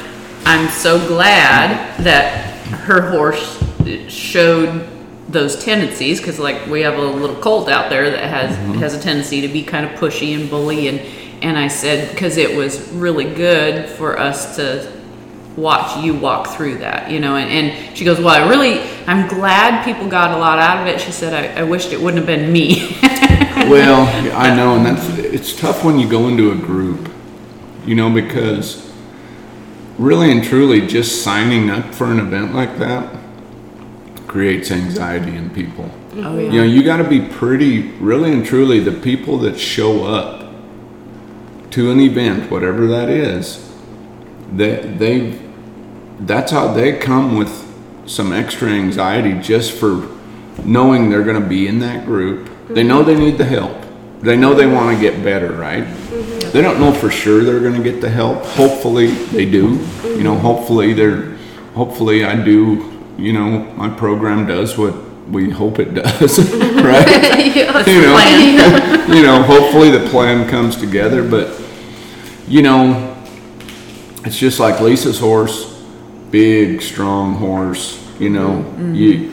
I'm 0.45 0.69
so 0.69 0.99
glad 1.07 1.97
that 2.03 2.57
her 2.67 3.11
horse 3.11 3.63
showed 4.09 4.89
those 5.29 5.63
tendencies 5.63 6.21
because, 6.21 6.39
like, 6.39 6.67
we 6.67 6.81
have 6.81 6.95
a 6.99 7.03
little 7.03 7.37
cult 7.37 7.69
out 7.69 7.91
there 7.91 8.11
that 8.11 8.25
has 8.25 8.57
mm-hmm. 8.57 8.75
has 8.75 8.95
a 8.95 9.01
tendency 9.01 9.43
to 9.43 9.49
be 9.49 9.63
kind 9.63 9.85
of 9.85 9.93
pushy 9.93 10.35
and 10.35 10.49
bully, 10.49 10.89
and 10.89 11.01
and 11.43 11.59
I 11.59 11.69
said 11.69 12.11
because 12.11 12.37
it 12.37 12.57
was 12.57 12.89
really 12.91 13.33
good 13.35 13.89
for 13.89 14.19
us 14.19 14.57
to 14.57 14.99
watch 15.57 16.03
you 16.03 16.15
walk 16.15 16.49
through 16.49 16.79
that, 16.79 17.11
you 17.11 17.21
know. 17.21 17.37
And, 17.37 17.51
and 17.51 17.97
she 17.97 18.05
goes, 18.05 18.19
well, 18.19 18.29
I 18.29 18.49
really, 18.49 18.81
I'm 19.07 19.29
glad 19.29 19.85
people 19.85 20.09
got 20.09 20.37
a 20.37 20.39
lot 20.39 20.59
out 20.59 20.81
of 20.81 20.95
it. 20.95 21.01
She 21.01 21.11
said, 21.11 21.35
I, 21.35 21.61
I 21.61 21.65
wished 21.65 21.93
it 21.93 22.01
wouldn't 22.01 22.25
have 22.25 22.27
been 22.27 22.53
me. 22.53 22.97
well, 23.69 24.07
I 24.37 24.55
know, 24.55 24.77
and 24.77 24.87
that's 24.87 25.19
it's 25.19 25.59
tough 25.59 25.85
when 25.85 25.99
you 25.99 26.09
go 26.09 26.29
into 26.29 26.53
a 26.53 26.55
group, 26.55 27.11
you 27.85 27.95
know, 27.95 28.11
because 28.11 28.91
really 29.99 30.31
and 30.31 30.43
truly, 30.43 30.87
just 30.87 31.23
signing 31.23 31.69
up 31.71 31.95
for 31.95 32.07
an 32.07 32.21
event 32.21 32.55
like 32.55 32.79
that 32.79 33.28
creates 34.29 34.71
anxiety 34.71 35.35
in 35.35 35.51
people. 35.51 35.91
oh, 36.17 36.23
oh 36.23 36.39
You 36.39 36.61
know, 36.61 36.63
you 36.63 36.83
got 36.83 36.99
to 36.99 37.09
be 37.09 37.21
pretty, 37.21 37.83
really 37.99 38.33
and 38.33 38.45
truly, 38.45 38.79
the 38.79 38.93
people 38.93 39.39
that 39.39 39.59
show 39.59 40.05
up 40.05 40.53
to 41.71 41.91
an 41.91 42.01
event, 42.01 42.51
whatever 42.51 42.87
that 42.87 43.09
is, 43.09 43.65
they 44.53 44.77
they 44.77 45.39
that's 46.21 46.53
how 46.53 46.73
they 46.73 46.99
come 46.99 47.37
with 47.37 47.51
some 48.07 48.33
extra 48.33 48.69
anxiety 48.69 49.39
just 49.41 49.73
for 49.73 50.09
knowing 50.65 51.11
they're 51.11 51.23
going 51.23 51.41
to 51.41 51.49
be 51.49 51.67
in 51.67 51.79
that 51.81 52.05
group. 52.07 52.51
They 52.69 52.83
know 52.83 53.03
they 53.03 53.17
need 53.17 53.39
the 53.39 53.45
help. 53.45 53.77
They 54.21 54.37
know 54.37 54.53
they 54.53 54.67
want 54.67 54.97
to 54.97 55.01
get 55.01 55.23
better, 55.23 55.53
right? 55.53 55.85
Mm-hmm. 55.85 56.51
They 56.51 56.63
don't 56.63 56.81
know 56.81 56.93
for 56.93 57.11
sure 57.11 57.45
they're 57.45 57.61
going 57.61 57.81
to 57.81 57.83
get 57.83 58.01
the 58.01 58.11
help. 58.11 58.45
Hopefully 58.45 59.09
they 59.09 59.49
do. 59.49 59.79
You 60.03 60.25
know, 60.25 60.37
hopefully 60.37 60.93
they're 60.93 61.37
hopefully 61.75 62.25
I 62.25 62.43
do, 62.43 62.98
you 63.19 63.33
know, 63.33 63.61
my 63.75 63.89
program 63.89 64.47
does 64.47 64.79
what 64.79 64.95
we 65.29 65.51
hope 65.51 65.79
it 65.79 65.95
does, 65.95 66.39
right? 66.83 67.47
you 67.87 68.03
know, 68.03 69.07
you 69.15 69.23
know, 69.23 69.43
hopefully 69.43 69.91
the 69.91 70.09
plan 70.09 70.49
comes 70.49 70.77
together, 70.77 71.29
but 71.29 71.61
you 72.47 72.63
know, 72.63 73.17
it's 74.25 74.39
just 74.39 74.59
like 74.59 74.81
Lisa's 74.81 75.19
horse, 75.19 75.83
big, 76.31 76.81
strong 76.81 77.35
horse. 77.35 78.05
You 78.19 78.31
know, 78.31 78.49
mm-hmm. 78.49 78.95
you 78.95 79.33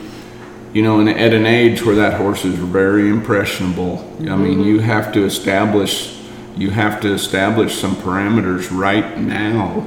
you 0.72 0.82
know, 0.82 1.00
and 1.00 1.08
at 1.08 1.32
an 1.32 1.46
age 1.46 1.82
where 1.82 1.96
that 1.96 2.20
horse 2.20 2.44
is 2.44 2.54
very 2.54 3.08
impressionable. 3.08 3.98
I 4.20 4.36
mean, 4.36 4.58
mm-hmm. 4.58 4.62
you 4.62 4.78
have 4.80 5.12
to 5.14 5.24
establish 5.24 6.16
you 6.56 6.70
have 6.70 7.00
to 7.02 7.12
establish 7.12 7.78
some 7.78 7.94
parameters 7.96 8.68
right 8.76 9.18
now, 9.18 9.86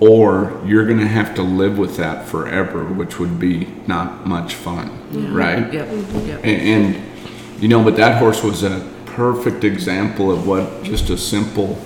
or 0.00 0.60
you're 0.64 0.86
going 0.86 0.98
to 0.98 1.08
have 1.08 1.34
to 1.34 1.42
live 1.42 1.78
with 1.78 1.96
that 1.96 2.26
forever, 2.26 2.84
which 2.84 3.18
would 3.18 3.38
be 3.38 3.66
not 3.86 4.26
much 4.26 4.54
fun, 4.54 4.90
right? 5.32 5.72
Yep, 5.72 5.88
yep. 6.26 6.40
And, 6.44 6.94
and 6.94 7.62
you 7.62 7.68
know, 7.68 7.82
but 7.82 7.96
that 7.96 8.18
horse 8.18 8.42
was 8.42 8.62
a 8.62 8.88
perfect 9.06 9.64
example 9.64 10.30
of 10.30 10.46
what 10.46 10.84
just 10.84 11.10
a 11.10 11.18
simple 11.18 11.78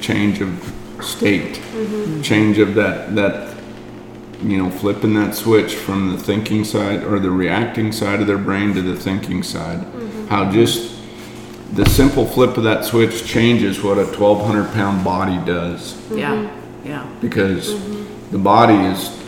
change 0.00 0.40
of 0.40 0.72
state, 1.00 1.56
mm-hmm. 1.56 2.22
change 2.22 2.58
of 2.58 2.74
that 2.74 3.14
that 3.16 3.56
you 4.42 4.56
know, 4.56 4.70
flipping 4.70 5.14
that 5.14 5.34
switch 5.34 5.74
from 5.74 6.12
the 6.12 6.18
thinking 6.18 6.64
side 6.64 7.02
or 7.02 7.18
the 7.18 7.30
reacting 7.30 7.90
side 7.90 8.20
of 8.20 8.28
their 8.28 8.38
brain 8.38 8.72
to 8.74 8.82
the 8.82 8.94
thinking 8.94 9.42
side. 9.42 9.80
Mm-hmm. 9.80 10.26
How 10.28 10.50
just 10.52 10.96
the 11.72 11.84
simple 11.86 12.24
flip 12.24 12.56
of 12.56 12.64
that 12.64 12.84
switch 12.84 13.26
changes 13.26 13.82
what 13.82 13.98
a 13.98 14.04
1200 14.04 14.72
pound 14.72 15.04
body 15.04 15.44
does. 15.44 15.94
Yeah, 16.10 16.34
mm-hmm. 16.34 16.57
Yeah. 16.88 17.06
because 17.20 17.68
mm-hmm. 17.68 18.30
the 18.32 18.38
body 18.38 18.74
is 18.74 19.18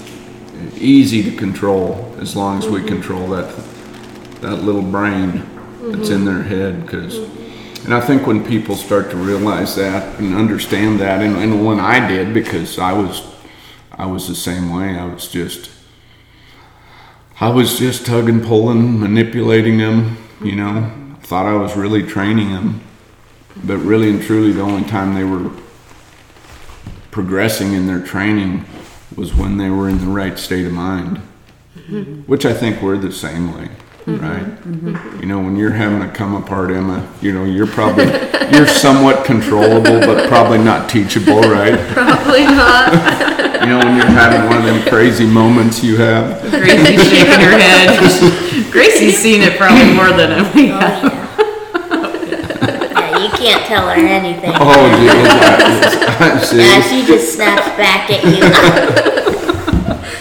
easy 0.80 1.22
to 1.22 1.36
control 1.36 2.14
as 2.18 2.34
long 2.34 2.58
as 2.58 2.66
we 2.66 2.78
mm-hmm. 2.78 2.88
control 2.88 3.28
that 3.28 3.54
that 4.40 4.56
little 4.56 4.82
brain 4.82 5.42
that's 5.82 6.08
in 6.08 6.22
mm-hmm. 6.22 6.24
their 6.24 6.42
head 6.42 6.82
because 6.82 7.16
and 7.84 7.94
I 7.94 8.00
think 8.00 8.26
when 8.26 8.44
people 8.44 8.76
start 8.76 9.10
to 9.10 9.16
realize 9.16 9.76
that 9.76 10.18
and 10.18 10.34
understand 10.34 11.00
that 11.00 11.22
and, 11.22 11.36
and 11.36 11.64
when 11.64 11.80
I 11.80 12.06
did 12.06 12.32
because 12.34 12.78
I 12.78 12.92
was 12.92 13.26
I 13.92 14.06
was 14.06 14.28
the 14.28 14.34
same 14.34 14.74
way 14.74 14.98
I 14.98 15.04
was 15.04 15.28
just 15.28 15.70
I 17.40 17.50
was 17.50 17.78
just 17.78 18.06
tugging 18.06 18.40
pulling 18.42 19.00
manipulating 19.00 19.78
them 19.78 20.16
you 20.42 20.56
know? 20.56 20.90
Thought 21.22 21.46
I 21.46 21.54
was 21.54 21.76
really 21.76 22.02
training 22.02 22.50
them 22.50 22.80
but 23.64 23.76
really 23.78 24.08
and 24.08 24.22
truly 24.22 24.52
the 24.52 24.62
only 24.62 24.88
time 24.88 25.14
they 25.14 25.24
were 25.24 25.50
progressing 27.10 27.72
in 27.72 27.86
their 27.86 28.00
training 28.00 28.64
was 29.16 29.34
when 29.34 29.56
they 29.56 29.68
were 29.70 29.88
in 29.88 29.98
the 29.98 30.06
right 30.06 30.38
state 30.38 30.66
of 30.66 30.72
mind, 30.72 31.18
which 32.26 32.44
I 32.44 32.54
think 32.54 32.80
we're 32.80 32.96
the 32.96 33.12
same 33.12 33.54
way, 33.54 33.68
right? 34.06 34.46
You 35.20 35.26
know, 35.26 35.40
when 35.40 35.56
you're 35.56 35.72
having 35.72 36.02
a 36.02 36.12
come 36.12 36.34
apart, 36.34 36.70
Emma, 36.70 37.06
you 37.20 37.32
know, 37.32 37.44
you're 37.44 37.66
probably 37.66 38.04
you're 38.52 38.66
somewhat 38.66 39.24
controllable, 39.24 40.00
but 40.00 40.28
probably 40.28 40.58
not 40.58 40.88
teachable, 40.88 41.40
right? 41.40 41.78
Probably 41.88 42.44
not. 42.44 42.92
You 43.60 43.66
know, 43.66 43.78
when 43.78 43.96
you're 43.96 44.06
having 44.06 44.48
one 44.48 44.58
of 44.58 44.64
them 44.64 44.88
crazy 44.88 45.26
moments 45.26 45.82
you 45.84 45.96
have. 45.96 46.40
Gracie's 46.50 47.10
shaking 47.10 47.40
her 47.40 47.58
head. 47.58 48.70
Gracie's 48.72 49.18
seen 49.18 49.42
it 49.42 49.58
probably 49.58 49.92
more 49.92 50.12
than 50.16 50.30
we 50.54 50.70
oh, 50.70 50.78
have. 50.78 51.04
Oh, 51.92 52.24
yeah. 52.26 52.90
yeah, 52.92 53.18
you 53.18 53.29
can't 53.40 53.66
tell 53.66 53.88
her 53.88 53.94
anything. 53.94 54.52
Oh, 54.54 54.88
geez, 54.96 55.14
Yeah, 56.52 56.76
I, 56.76 56.80
she 56.90 57.06
just 57.06 57.34
snaps 57.34 57.68
back 57.76 58.10
at 58.10 58.24
you. 58.24 59.10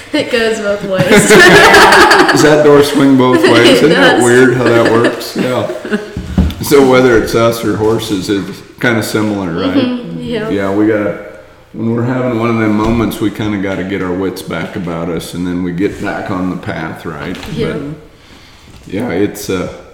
it 0.14 0.32
goes 0.32 0.60
both 0.60 0.84
ways. 0.86 1.10
Does 1.10 2.42
that 2.44 2.64
door 2.64 2.84
swing 2.84 3.18
both 3.18 3.44
ways? 3.44 3.82
Isn't 3.82 3.90
that 3.90 4.16
does. 4.16 4.24
weird 4.24 4.56
how 4.56 4.64
that 4.64 4.92
works? 4.92 5.36
Yeah. 5.36 5.68
So 6.64 6.90
whether 6.90 7.22
it's 7.22 7.36
us 7.36 7.64
or 7.64 7.76
horses, 7.78 8.30
it's 8.30 8.62
kind 8.80 8.98
of 8.98 9.06
similar, 9.06 9.54
right? 9.54 10.06
Yeah. 10.16 10.50
Yeah, 10.50 10.76
we 10.76 10.88
gotta, 10.88 11.42
when 11.74 11.94
we're 11.94 12.04
having 12.06 12.40
one 12.40 12.50
of 12.50 12.58
them 12.58 12.76
moments, 12.76 13.20
we 13.20 13.32
kinda 13.32 13.62
gotta 13.62 13.84
get 13.84 14.02
our 14.02 14.14
wits 14.14 14.42
back 14.42 14.76
about 14.76 15.10
us 15.10 15.34
and 15.34 15.46
then 15.46 15.64
we 15.64 15.74
get 15.74 16.02
back 16.02 16.32
on 16.32 16.50
the 16.50 16.58
path, 16.58 17.06
right? 17.06 17.38
Yeah. 17.54 17.74
But, 17.78 18.94
Yeah, 18.94 19.12
it's, 19.12 19.50
uh, 19.50 19.86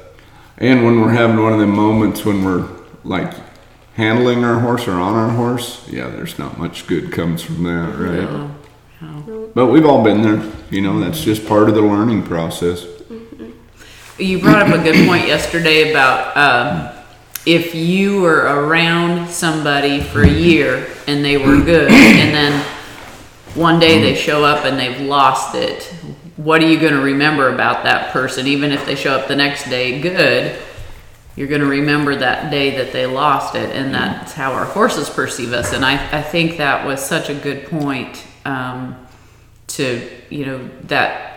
and 0.57 0.85
when 0.85 1.01
we're 1.01 1.11
having 1.11 1.41
one 1.41 1.53
of 1.53 1.59
them 1.59 1.75
moments 1.75 2.23
when 2.23 2.45
we're 2.45 2.67
like 3.05 3.33
handling 3.95 4.43
our 4.43 4.59
horse 4.59 4.87
or 4.87 4.93
on 4.93 5.13
our 5.13 5.29
horse, 5.29 5.87
yeah, 5.89 6.09
there's 6.09 6.37
not 6.37 6.57
much 6.57 6.87
good 6.87 7.11
comes 7.11 7.41
from 7.41 7.63
that, 7.63 7.95
right? 7.97 8.49
But 9.53 9.67
we've 9.67 9.85
all 9.85 10.03
been 10.03 10.21
there, 10.21 10.51
you 10.69 10.81
know, 10.81 10.99
that's 10.99 11.23
just 11.23 11.47
part 11.47 11.69
of 11.69 11.75
the 11.75 11.81
learning 11.81 12.23
process. 12.23 12.85
You 14.17 14.39
brought 14.39 14.61
up 14.61 14.73
a 14.73 14.83
good 14.83 15.07
point 15.07 15.27
yesterday 15.27 15.91
about 15.91 16.35
um, 16.35 17.03
if 17.45 17.75
you 17.75 18.21
were 18.21 18.43
around 18.43 19.29
somebody 19.29 20.01
for 20.01 20.23
a 20.23 20.29
year 20.29 20.87
and 21.07 21.23
they 21.23 21.37
were 21.37 21.61
good, 21.61 21.91
and 21.91 22.33
then 22.33 22.65
one 23.55 23.79
day 23.79 24.01
they 24.01 24.15
show 24.15 24.43
up 24.43 24.65
and 24.65 24.77
they've 24.77 25.01
lost 25.01 25.55
it. 25.55 25.83
What 26.35 26.61
are 26.61 26.67
you 26.67 26.79
going 26.79 26.93
to 26.93 27.01
remember 27.01 27.53
about 27.53 27.83
that 27.83 28.11
person? 28.11 28.47
Even 28.47 28.71
if 28.71 28.85
they 28.85 28.95
show 28.95 29.17
up 29.17 29.27
the 29.29 29.35
next 29.35 29.69
day 29.69 30.01
good, 30.01 30.59
you're 31.35 31.47
going 31.47 31.61
to 31.61 31.67
remember 31.67 32.15
that 32.15 32.49
day 32.49 32.77
that 32.77 32.93
they 32.93 33.05
lost 33.05 33.55
it, 33.55 33.69
and 33.75 33.93
that's 33.93 34.33
how 34.33 34.53
our 34.53 34.65
horses 34.65 35.09
perceive 35.09 35.51
us. 35.53 35.73
And 35.73 35.83
I, 35.83 36.19
I 36.19 36.21
think 36.21 36.57
that 36.57 36.85
was 36.85 37.03
such 37.03 37.29
a 37.29 37.33
good 37.35 37.65
point 37.67 38.23
um, 38.45 38.95
to, 39.67 40.09
you 40.29 40.45
know, 40.45 40.69
that 40.83 41.31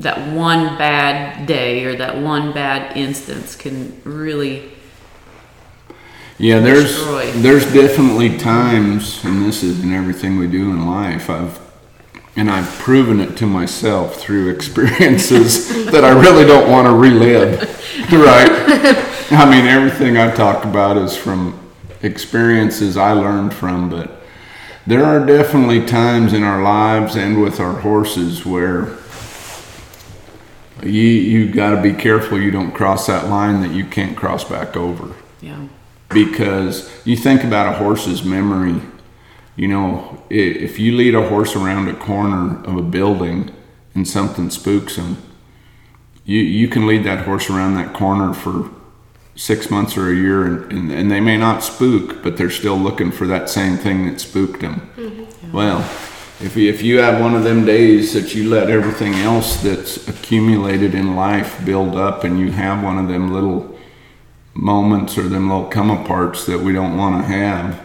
that 0.00 0.32
one 0.34 0.76
bad 0.76 1.46
day 1.46 1.84
or 1.84 1.96
that 1.96 2.16
one 2.18 2.52
bad 2.52 2.96
instance 2.96 3.54
can 3.54 4.00
really 4.04 4.72
Yeah, 6.38 6.58
there's 6.58 6.96
Destroy. 6.96 7.30
there's 7.32 7.72
definitely 7.72 8.36
times, 8.38 9.24
and 9.24 9.44
this 9.46 9.62
is 9.62 9.82
in 9.84 9.92
everything 9.92 10.36
we 10.38 10.48
do 10.48 10.70
in 10.70 10.84
life. 10.86 11.30
I've 11.30 11.60
and 12.36 12.50
I've 12.50 12.68
proven 12.78 13.20
it 13.20 13.36
to 13.38 13.46
myself 13.46 14.16
through 14.16 14.50
experiences 14.54 15.86
that 15.86 16.04
I 16.04 16.10
really 16.10 16.44
don't 16.44 16.70
want 16.70 16.86
to 16.86 16.94
relive. 16.94 17.60
Right? 18.12 18.50
I 19.30 19.50
mean, 19.50 19.66
everything 19.66 20.16
I 20.16 20.34
talk 20.34 20.64
about 20.64 20.96
is 20.96 21.16
from 21.16 21.58
experiences 22.02 22.96
I 22.96 23.12
learned 23.12 23.54
from, 23.54 23.88
but 23.88 24.20
there 24.86 25.04
are 25.04 25.24
definitely 25.24 25.86
times 25.86 26.32
in 26.32 26.42
our 26.42 26.62
lives 26.62 27.16
and 27.16 27.40
with 27.40 27.60
our 27.60 27.80
horses 27.80 28.44
where 28.44 28.98
you 30.82 31.00
you 31.00 31.52
got 31.52 31.70
to 31.70 31.80
be 31.80 31.94
careful 31.94 32.38
you 32.38 32.50
don't 32.50 32.72
cross 32.72 33.06
that 33.06 33.28
line 33.28 33.62
that 33.62 33.70
you 33.70 33.86
can't 33.86 34.16
cross 34.16 34.44
back 34.44 34.76
over 34.76 35.14
yeah 35.40 35.66
because 36.14 36.90
you 37.04 37.16
think 37.16 37.44
about 37.44 37.74
a 37.74 37.76
horse's 37.76 38.24
memory. 38.24 38.80
You 39.56 39.68
know, 39.68 40.22
if 40.30 40.78
you 40.78 40.96
lead 40.96 41.14
a 41.14 41.28
horse 41.28 41.54
around 41.54 41.88
a 41.88 41.94
corner 41.94 42.62
of 42.64 42.76
a 42.76 42.82
building 42.82 43.54
and 43.94 44.06
something 44.06 44.50
spooks 44.50 44.96
him, 44.96 45.16
you 46.24 46.40
you 46.40 46.68
can 46.68 46.86
lead 46.86 47.04
that 47.04 47.24
horse 47.24 47.48
around 47.48 47.74
that 47.74 47.94
corner 47.94 48.34
for 48.34 48.70
six 49.36 49.70
months 49.70 49.96
or 49.96 50.10
a 50.10 50.14
year, 50.14 50.44
and, 50.44 50.72
and, 50.72 50.92
and 50.92 51.10
they 51.10 51.20
may 51.20 51.36
not 51.36 51.62
spook, 51.62 52.22
but 52.22 52.36
they're 52.36 52.50
still 52.50 52.76
looking 52.76 53.10
for 53.10 53.26
that 53.26 53.50
same 53.50 53.76
thing 53.76 54.06
that 54.06 54.20
spooked 54.20 54.60
them. 54.60 54.90
Mm-hmm. 54.96 55.52
Well, 55.52 55.80
if 56.40 56.56
if 56.56 56.82
you 56.82 56.98
have 56.98 57.20
one 57.20 57.34
of 57.34 57.44
them 57.44 57.64
days 57.64 58.12
that 58.14 58.34
you 58.34 58.48
let 58.48 58.70
everything 58.70 59.14
else 59.14 59.62
that's 59.62 60.08
accumulated 60.08 60.94
in 60.96 61.14
life 61.14 61.64
build 61.64 61.94
up, 61.94 62.24
and 62.24 62.40
you 62.40 62.50
have 62.50 62.82
one 62.82 62.98
of 62.98 63.06
them 63.06 63.32
little 63.32 63.78
moments 64.52 65.16
or 65.16 65.28
them 65.28 65.48
little 65.48 65.66
come 65.66 65.90
aparts 65.90 66.46
that 66.46 66.58
we 66.58 66.72
don't 66.72 66.96
want 66.96 67.22
to 67.22 67.28
have 67.28 67.83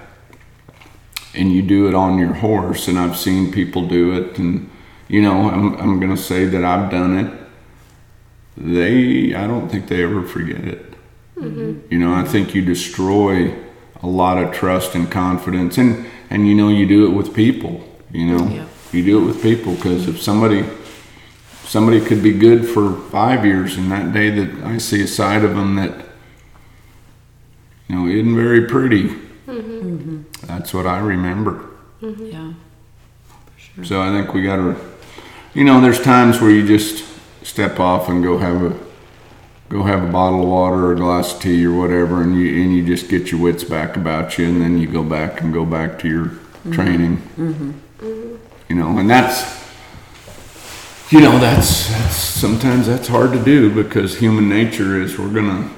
and 1.39 1.53
you 1.53 1.61
do 1.61 1.87
it 1.87 1.95
on 1.95 2.17
your 2.17 2.33
horse 2.33 2.87
and 2.87 2.99
i've 2.99 3.17
seen 3.17 3.51
people 3.51 3.87
do 3.87 4.11
it 4.11 4.37
and 4.37 4.69
you 5.07 5.21
know 5.21 5.49
i'm, 5.49 5.73
I'm 5.79 5.99
going 5.99 6.15
to 6.15 6.21
say 6.21 6.45
that 6.45 6.63
i've 6.63 6.91
done 6.91 7.17
it. 7.17 7.33
They 8.57 9.33
i 9.33 9.47
don't 9.47 9.69
think 9.69 9.87
they 9.87 10.03
ever 10.03 10.23
forget 10.23 10.65
it. 10.65 10.93
Mm-hmm. 11.37 11.93
You 11.93 11.99
know 11.99 12.13
i 12.13 12.23
think 12.25 12.53
you 12.53 12.63
destroy 12.63 13.55
a 14.03 14.07
lot 14.07 14.37
of 14.37 14.53
trust 14.53 14.95
and 14.95 15.09
confidence 15.09 15.77
and 15.77 16.05
and 16.29 16.47
you 16.47 16.55
know 16.55 16.67
you 16.67 16.85
do 16.85 17.07
it 17.07 17.11
with 17.11 17.33
people 17.33 17.85
you 18.11 18.25
know? 18.25 18.47
Yeah. 18.47 18.65
you 18.91 19.05
do 19.05 19.21
it 19.21 19.25
with 19.25 19.41
people 19.41 19.75
because 19.75 20.07
if 20.09 20.21
somebody 20.21 20.65
somebody 21.63 22.01
could 22.01 22.21
be 22.21 22.33
good 22.33 22.67
for 22.67 22.99
five 23.11 23.45
years 23.45 23.77
and 23.77 23.89
that 23.91 24.11
day 24.11 24.29
that 24.29 24.63
i 24.65 24.77
see 24.77 25.01
a 25.03 25.07
side 25.07 25.45
of 25.45 25.55
them 25.55 25.75
that 25.75 26.05
you 27.87 27.95
know 27.95 28.07
isn't 28.07 28.35
very 28.35 28.67
pretty 28.67 29.28
Mm-hmm. 29.49 30.47
that's 30.47 30.73
what 30.73 30.85
i 30.85 30.99
remember 30.99 31.65
mm-hmm. 32.01 32.25
yeah 32.25 32.53
Sure. 33.75 33.83
so 33.83 34.01
I 34.01 34.09
think 34.09 34.33
we 34.33 34.43
got 34.43 34.57
to, 34.57 34.75
you 35.53 35.63
know, 35.63 35.81
there's 35.81 36.01
times 36.01 36.41
where 36.41 36.51
you 36.51 36.65
just 36.65 37.05
step 37.45 37.79
off 37.79 38.09
and 38.09 38.23
go 38.23 38.37
have 38.37 38.63
a, 38.63 38.79
go 39.69 39.83
have 39.83 40.03
a 40.03 40.11
bottle 40.11 40.43
of 40.43 40.47
water 40.49 40.87
or 40.87 40.93
a 40.93 40.95
glass 40.95 41.33
of 41.33 41.41
tea 41.41 41.65
or 41.65 41.77
whatever, 41.77 42.21
and 42.21 42.35
you 42.35 42.61
and 42.61 42.75
you 42.75 42.85
just 42.85 43.09
get 43.09 43.31
your 43.31 43.41
wits 43.41 43.63
back 43.63 43.95
about 43.95 44.37
you, 44.37 44.45
and 44.45 44.61
then 44.61 44.79
you 44.79 44.87
go 44.87 45.03
back 45.03 45.41
and 45.41 45.53
go 45.53 45.65
back 45.65 45.99
to 45.99 46.07
your 46.07 46.25
mm-hmm. 46.25 46.71
training. 46.71 47.21
You 48.69 48.75
know, 48.75 48.97
and 48.97 49.09
that's, 49.09 49.43
you 51.11 51.21
know, 51.21 51.37
that's 51.39 51.89
that's 51.89 52.15
sometimes 52.15 52.87
that's 52.87 53.07
hard 53.07 53.33
to 53.33 53.43
do 53.43 53.73
because 53.73 54.17
human 54.17 54.47
nature 54.47 55.01
is 55.01 55.17
we're 55.17 55.33
gonna 55.33 55.69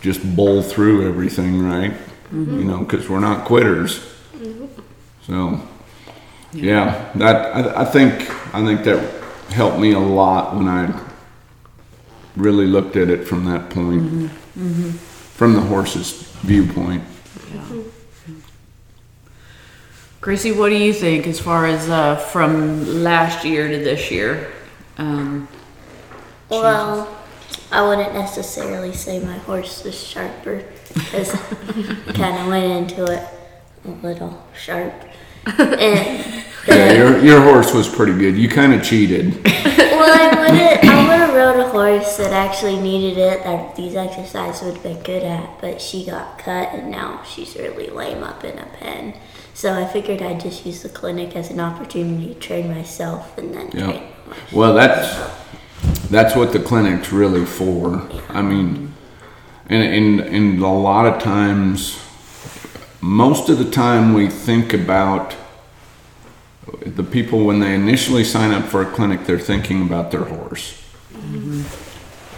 just 0.00 0.36
bowl 0.36 0.62
through 0.62 1.08
everything, 1.08 1.62
right? 1.62 1.94
You 2.36 2.64
know, 2.64 2.78
because 2.80 3.08
we're 3.08 3.20
not 3.20 3.44
quitters. 3.46 4.04
So. 5.26 5.60
Yeah, 6.52 7.10
that 7.16 7.54
I, 7.54 7.82
I 7.82 7.84
think 7.84 8.14
I 8.54 8.64
think 8.64 8.84
that 8.84 8.98
helped 9.50 9.78
me 9.78 9.92
a 9.92 9.98
lot 9.98 10.56
when 10.56 10.68
I 10.68 10.98
really 12.36 12.66
looked 12.66 12.96
at 12.96 13.10
it 13.10 13.26
from 13.26 13.44
that 13.46 13.70
point, 13.70 14.30
from 15.34 15.52
the 15.52 15.60
horse's 15.60 16.22
viewpoint. 16.42 17.02
gracie 20.20 20.52
what 20.52 20.70
do 20.70 20.76
you 20.76 20.92
think 20.92 21.26
as 21.26 21.38
far 21.38 21.66
as 21.66 21.88
uh, 21.88 22.16
from 22.16 23.02
last 23.02 23.44
year 23.44 23.68
to 23.68 23.78
this 23.78 24.10
year? 24.10 24.52
Um, 24.98 25.46
Well, 26.48 27.06
I 27.70 27.82
wouldn't 27.82 28.14
necessarily 28.14 28.92
say 28.92 29.20
my 29.20 29.38
horse 29.38 29.84
is 29.84 30.00
sharper 30.00 30.64
because 30.92 31.34
I 31.34 32.12
kind 32.12 32.38
of 32.42 32.46
went 32.48 32.90
into 32.92 33.04
it 33.04 33.22
a 33.84 33.90
little 34.06 34.42
sharp. 34.58 34.94
And 35.46 36.42
Yeah, 36.68 36.92
your 36.94 37.18
your 37.24 37.40
horse 37.42 37.72
was 37.72 37.88
pretty 37.88 38.14
good. 38.18 38.36
You 38.36 38.48
kind 38.48 38.74
of 38.74 38.82
cheated. 38.82 39.44
well, 39.44 39.54
I 39.54 40.40
would 40.40 40.58
have 40.58 40.78
I 40.84 41.08
would 41.08 41.20
have 41.20 41.34
rode 41.34 41.60
a 41.60 41.68
horse 41.68 42.16
that 42.16 42.32
actually 42.32 42.80
needed 42.80 43.16
it 43.18 43.44
that 43.44 43.76
these 43.76 43.94
exercises 43.94 44.62
would 44.64 44.74
have 44.74 44.82
been 44.82 45.00
good 45.04 45.22
at, 45.22 45.60
but 45.60 45.80
she 45.80 46.04
got 46.04 46.38
cut 46.40 46.70
and 46.74 46.90
now 46.90 47.22
she's 47.22 47.54
really 47.54 47.86
lame 47.88 48.24
up 48.24 48.42
in 48.42 48.58
a 48.58 48.66
pen. 48.80 49.14
So 49.54 49.72
I 49.74 49.86
figured 49.86 50.20
I'd 50.20 50.40
just 50.40 50.66
use 50.66 50.82
the 50.82 50.88
clinic 50.88 51.36
as 51.36 51.50
an 51.50 51.60
opportunity 51.60 52.34
to 52.34 52.40
train 52.40 52.68
myself 52.68 53.38
and 53.38 53.54
then 53.54 53.70
Yeah. 53.72 53.92
train. 53.92 54.02
Well, 54.52 54.74
that's 54.74 55.16
that's 56.10 56.34
what 56.34 56.52
the 56.52 56.58
clinic's 56.58 57.12
really 57.12 57.46
for. 57.46 58.08
I 58.28 58.42
mean, 58.42 58.92
and 59.68 59.82
and 59.82 60.20
and 60.20 60.62
a 60.62 60.66
lot 60.66 61.06
of 61.06 61.22
times, 61.22 61.98
most 63.00 63.48
of 63.48 63.58
the 63.58 63.70
time 63.70 64.14
we 64.14 64.28
think 64.28 64.72
about 64.72 65.34
the 66.84 67.02
people 67.02 67.44
when 67.44 67.60
they 67.60 67.74
initially 67.74 68.24
sign 68.24 68.52
up 68.52 68.64
for 68.64 68.82
a 68.82 68.86
clinic, 68.86 69.24
they're 69.24 69.38
thinking 69.38 69.82
about 69.82 70.10
their 70.10 70.24
horse, 70.24 70.82
mm-hmm. 71.12 71.62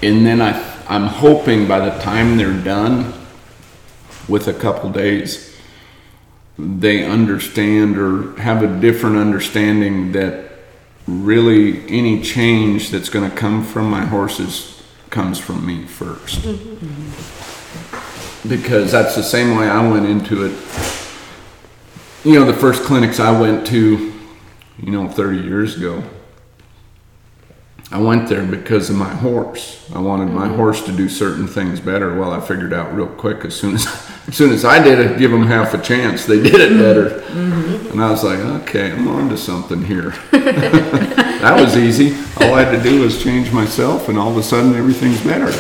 and 0.04 0.26
then 0.26 0.40
I 0.40 0.52
I'm 0.88 1.06
hoping 1.06 1.68
by 1.68 1.80
the 1.80 1.98
time 2.02 2.38
they're 2.38 2.62
done 2.62 3.12
with 4.26 4.48
a 4.48 4.54
couple 4.54 4.90
days, 4.90 5.54
they 6.58 7.04
understand 7.04 7.98
or 7.98 8.38
have 8.40 8.62
a 8.62 8.80
different 8.80 9.16
understanding 9.16 10.12
that 10.12 10.50
really 11.06 11.86
any 11.88 12.22
change 12.22 12.90
that's 12.90 13.08
going 13.08 13.28
to 13.28 13.34
come 13.34 13.64
from 13.64 13.90
my 13.90 14.04
horses 14.04 14.77
comes 15.10 15.38
from 15.38 15.64
me 15.66 15.84
1st 15.84 16.38
mm-hmm. 16.40 16.86
mm-hmm. 16.86 18.48
Because 18.48 18.92
that's 18.92 19.14
the 19.16 19.22
same 19.22 19.56
way 19.56 19.68
I 19.68 19.86
went 19.90 20.06
into 20.06 20.44
it. 20.44 20.52
You 22.24 22.38
know, 22.38 22.44
the 22.44 22.56
first 22.56 22.84
clinics 22.84 23.20
I 23.20 23.38
went 23.38 23.66
to, 23.68 24.12
you 24.78 24.90
know, 24.90 25.08
30 25.08 25.38
years 25.38 25.76
ago, 25.76 26.02
I 27.90 27.98
went 27.98 28.29
there 28.29 28.44
because 28.44 28.90
of 28.90 28.96
my 28.96 29.09
horse. 29.09 29.90
I 29.94 29.98
wanted 29.98 30.29
my 30.29 30.46
horse 30.48 30.85
to 30.85 30.92
do 30.92 31.09
certain 31.09 31.46
things 31.46 31.81
better. 31.81 32.14
Well, 32.18 32.33
I 32.33 32.40
figured 32.40 32.74
out 32.74 32.94
real 32.94 33.07
quick 33.07 33.46
as 33.46 33.57
soon 33.57 33.77
as 33.77 33.87
as 34.29 34.37
soon 34.37 34.53
as 34.53 34.64
I 34.64 34.83
did 34.83 34.98
it, 34.98 35.18
give 35.18 35.31
them 35.31 35.46
half 35.46 35.72
a 35.72 35.79
chance, 35.79 36.27
they 36.27 36.42
did 36.42 36.57
it 36.57 36.77
better. 36.79 37.20
And 37.90 38.03
I 38.03 38.11
was 38.11 38.22
like, 38.22 38.38
okay, 38.38 38.92
I'm 38.92 39.09
on 39.09 39.31
to 39.31 39.38
something 39.38 39.83
here. 39.83 40.11
that 40.33 41.59
was 41.59 41.79
easy. 41.79 42.14
All 42.37 42.55
I 42.55 42.64
had 42.64 42.77
to 42.77 42.83
do 42.83 43.01
was 43.01 43.22
change 43.22 43.53
myself, 43.53 44.11
and 44.11 44.18
all 44.18 44.31
of 44.31 44.37
a 44.37 44.42
sudden 44.42 44.74
everything's 44.74 45.22
better. 45.24 45.46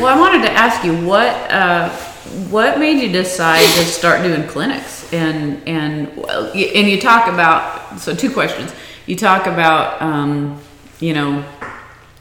well 0.00 0.16
i 0.16 0.18
wanted 0.18 0.40
to 0.42 0.50
ask 0.50 0.82
you 0.82 0.94
what 1.06 1.28
uh, 1.50 1.90
what 2.48 2.78
made 2.78 3.02
you 3.02 3.12
decide 3.12 3.60
to 3.60 3.84
start 3.84 4.22
doing 4.22 4.46
clinics? 4.46 5.12
And 5.12 5.60
and 5.68 6.08
and 6.18 6.88
you 6.88 7.00
talk 7.00 7.28
about 7.28 8.00
so 8.00 8.14
two 8.14 8.32
questions. 8.32 8.72
You 9.06 9.16
talk 9.16 9.46
about 9.46 10.00
um, 10.00 10.60
you 11.00 11.14
know, 11.14 11.44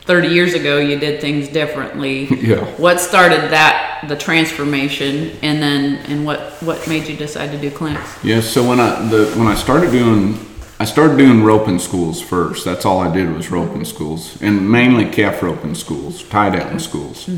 thirty 0.02 0.30
years 0.30 0.54
ago 0.54 0.80
you 0.80 1.00
did 1.00 1.22
things 1.22 1.48
differently. 1.48 2.28
Yeah. 2.40 2.66
What 2.78 3.00
started 3.00 3.52
that 3.52 4.06
the 4.08 4.16
transformation, 4.16 5.38
and 5.42 5.62
then 5.62 5.98
and 6.08 6.26
what 6.26 6.40
what 6.62 6.88
made 6.88 7.08
you 7.08 7.16
decide 7.16 7.52
to 7.52 7.58
do 7.58 7.70
clinics? 7.70 8.24
Yeah, 8.24 8.42
so 8.42 8.68
when 8.68 8.80
I 8.80 9.08
the 9.10 9.26
when 9.38 9.48
I 9.48 9.56
started 9.56 9.92
doing 9.92 10.40
I 10.82 10.86
started 10.86 11.18
doing 11.18 11.44
roping 11.44 11.78
schools 11.78 12.22
first. 12.22 12.64
That's 12.64 12.86
all 12.86 13.02
I 13.02 13.14
did 13.14 13.30
was 13.34 13.52
roping 13.52 13.84
schools, 13.84 14.42
and 14.42 14.72
mainly 14.72 15.10
calf 15.10 15.44
roping 15.44 15.76
schools, 15.76 16.24
tie 16.24 16.50
down 16.50 16.80
schools, 16.80 17.30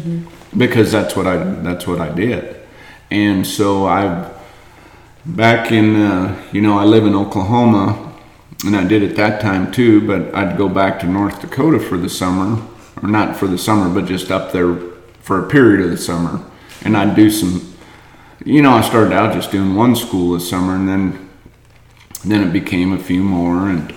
because 0.55 0.91
that's 0.91 1.15
what 1.15 1.25
I 1.25 1.37
that's 1.37 1.87
what 1.87 1.99
I 1.99 2.09
did. 2.13 2.57
And 3.09 3.45
so 3.45 3.87
I, 3.87 4.31
back 5.25 5.71
in 5.71 5.95
uh, 5.95 6.39
you 6.51 6.61
know 6.61 6.77
I 6.77 6.83
live 6.83 7.03
in 7.05 7.15
Oklahoma, 7.15 8.10
and 8.65 8.75
I 8.75 8.83
did 8.83 9.03
at 9.03 9.15
that 9.15 9.41
time 9.41 9.71
too. 9.71 10.05
But 10.05 10.33
I'd 10.35 10.57
go 10.57 10.69
back 10.69 10.99
to 11.01 11.07
North 11.07 11.41
Dakota 11.41 11.79
for 11.79 11.97
the 11.97 12.09
summer, 12.09 12.61
or 13.01 13.09
not 13.09 13.35
for 13.35 13.47
the 13.47 13.57
summer, 13.57 13.93
but 13.93 14.07
just 14.07 14.31
up 14.31 14.51
there 14.51 14.75
for 15.21 15.45
a 15.45 15.49
period 15.49 15.85
of 15.85 15.91
the 15.91 15.97
summer, 15.97 16.43
and 16.83 16.97
I'd 16.97 17.15
do 17.15 17.29
some 17.29 17.71
you 18.43 18.61
know, 18.61 18.71
I 18.71 18.81
started 18.81 19.13
out 19.13 19.33
just 19.33 19.51
doing 19.51 19.75
one 19.75 19.95
school 19.95 20.33
this 20.33 20.49
summer, 20.49 20.75
and 20.75 20.87
then 20.87 21.29
then 22.25 22.47
it 22.47 22.51
became 22.51 22.93
a 22.93 22.97
few 22.97 23.23
more, 23.23 23.69
and 23.69 23.93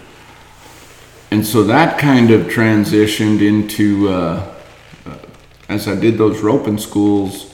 and 1.30 1.46
so 1.46 1.64
that 1.64 1.98
kind 1.98 2.30
of 2.30 2.42
transitioned 2.46 3.40
into 3.40 4.08
uh, 4.08 4.54
uh, 5.06 5.18
as 5.68 5.88
I 5.88 5.94
did 5.94 6.18
those 6.18 6.40
roping 6.42 6.78
schools. 6.78 7.52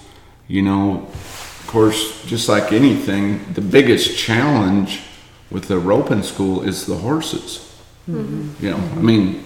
You 0.49 0.63
know, 0.63 1.07
of 1.13 1.65
course, 1.69 2.25
just 2.25 2.49
like 2.49 2.73
anything, 2.73 3.53
the 3.53 3.61
biggest 3.61 4.19
challenge 4.19 5.03
with 5.51 5.69
the 5.69 5.79
roping 5.79 6.23
school 6.23 6.63
is 6.63 6.87
the 6.87 6.97
horses. 6.97 7.75
Mm-hmm. 8.09 8.65
You 8.65 8.71
know, 8.73 8.77
I 8.77 9.03
mean, 9.03 9.45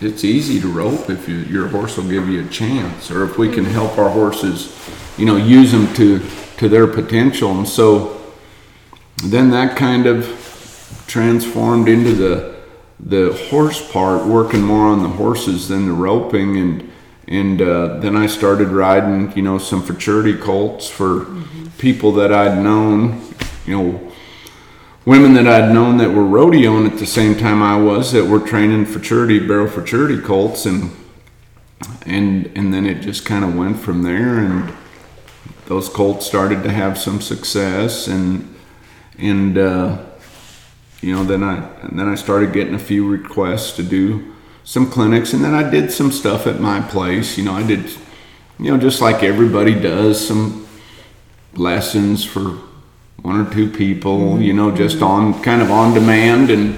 it's 0.00 0.24
easy 0.24 0.60
to 0.60 0.68
rope 0.68 1.10
if 1.10 1.28
you, 1.28 1.36
your 1.36 1.68
horse 1.68 1.96
will 1.96 2.08
give 2.08 2.28
you 2.28 2.46
a 2.46 2.48
chance, 2.48 3.10
or 3.10 3.24
if 3.24 3.38
we 3.38 3.52
can 3.52 3.64
mm-hmm. 3.64 3.74
help 3.74 3.98
our 3.98 4.10
horses, 4.10 4.76
you 5.18 5.26
know, 5.26 5.36
use 5.36 5.72
them 5.72 5.92
to 5.94 6.20
to 6.58 6.68
their 6.68 6.86
potential. 6.86 7.50
And 7.52 7.68
so 7.68 8.20
then 9.24 9.50
that 9.50 9.76
kind 9.76 10.06
of 10.06 10.24
transformed 11.06 11.88
into 11.88 12.12
the 12.12 12.60
the 12.98 13.32
horse 13.50 13.90
part, 13.92 14.26
working 14.26 14.62
more 14.62 14.86
on 14.88 15.02
the 15.02 15.08
horses 15.08 15.68
than 15.68 15.86
the 15.86 15.92
roping, 15.92 16.56
and 16.56 16.92
and 17.28 17.62
uh, 17.62 17.98
then 17.98 18.16
I 18.16 18.26
started 18.26 18.68
riding, 18.68 19.32
you 19.36 19.42
know, 19.42 19.58
some 19.58 19.82
futurity 19.82 20.36
colts 20.36 20.88
for 20.88 21.20
mm-hmm. 21.20 21.66
people 21.78 22.12
that 22.12 22.32
I'd 22.32 22.62
known, 22.62 23.22
you 23.66 23.76
know, 23.76 24.09
women 25.10 25.34
that 25.34 25.48
I'd 25.48 25.74
known 25.74 25.96
that 25.96 26.10
were 26.10 26.22
rodeoing 26.22 26.88
at 26.88 27.00
the 27.00 27.04
same 27.04 27.36
time 27.36 27.64
I 27.64 27.76
was 27.76 28.12
that 28.12 28.26
were 28.26 28.38
training 28.38 28.86
futurity 28.86 29.40
barrel 29.40 29.66
futurity 29.66 30.22
colts 30.22 30.66
and 30.66 30.92
and 32.06 32.46
and 32.54 32.72
then 32.72 32.86
it 32.86 33.00
just 33.00 33.24
kind 33.24 33.44
of 33.44 33.56
went 33.56 33.80
from 33.80 34.04
there 34.04 34.38
and 34.38 34.72
those 35.66 35.88
colts 35.88 36.26
started 36.26 36.62
to 36.62 36.70
have 36.70 36.96
some 36.96 37.20
success 37.20 38.06
and 38.06 38.54
and 39.18 39.58
uh, 39.58 40.00
you 41.00 41.12
know 41.12 41.24
then 41.24 41.42
I 41.42 41.68
then 41.90 42.06
I 42.06 42.14
started 42.14 42.52
getting 42.52 42.74
a 42.74 42.78
few 42.78 43.08
requests 43.08 43.74
to 43.78 43.82
do 43.82 44.32
some 44.62 44.88
clinics 44.88 45.32
and 45.32 45.42
then 45.42 45.54
I 45.54 45.68
did 45.68 45.90
some 45.90 46.12
stuff 46.12 46.46
at 46.46 46.60
my 46.60 46.80
place 46.80 47.36
you 47.36 47.42
know 47.42 47.54
I 47.54 47.66
did 47.66 47.90
you 48.60 48.70
know 48.70 48.78
just 48.78 49.00
like 49.00 49.24
everybody 49.24 49.74
does 49.74 50.24
some 50.24 50.68
lessons 51.56 52.24
for 52.24 52.69
one 53.22 53.40
or 53.46 53.52
two 53.52 53.70
people 53.70 54.40
you 54.40 54.52
know 54.52 54.74
just 54.74 55.02
on 55.02 55.42
kind 55.42 55.62
of 55.62 55.70
on 55.70 55.94
demand 55.94 56.50
and 56.50 56.76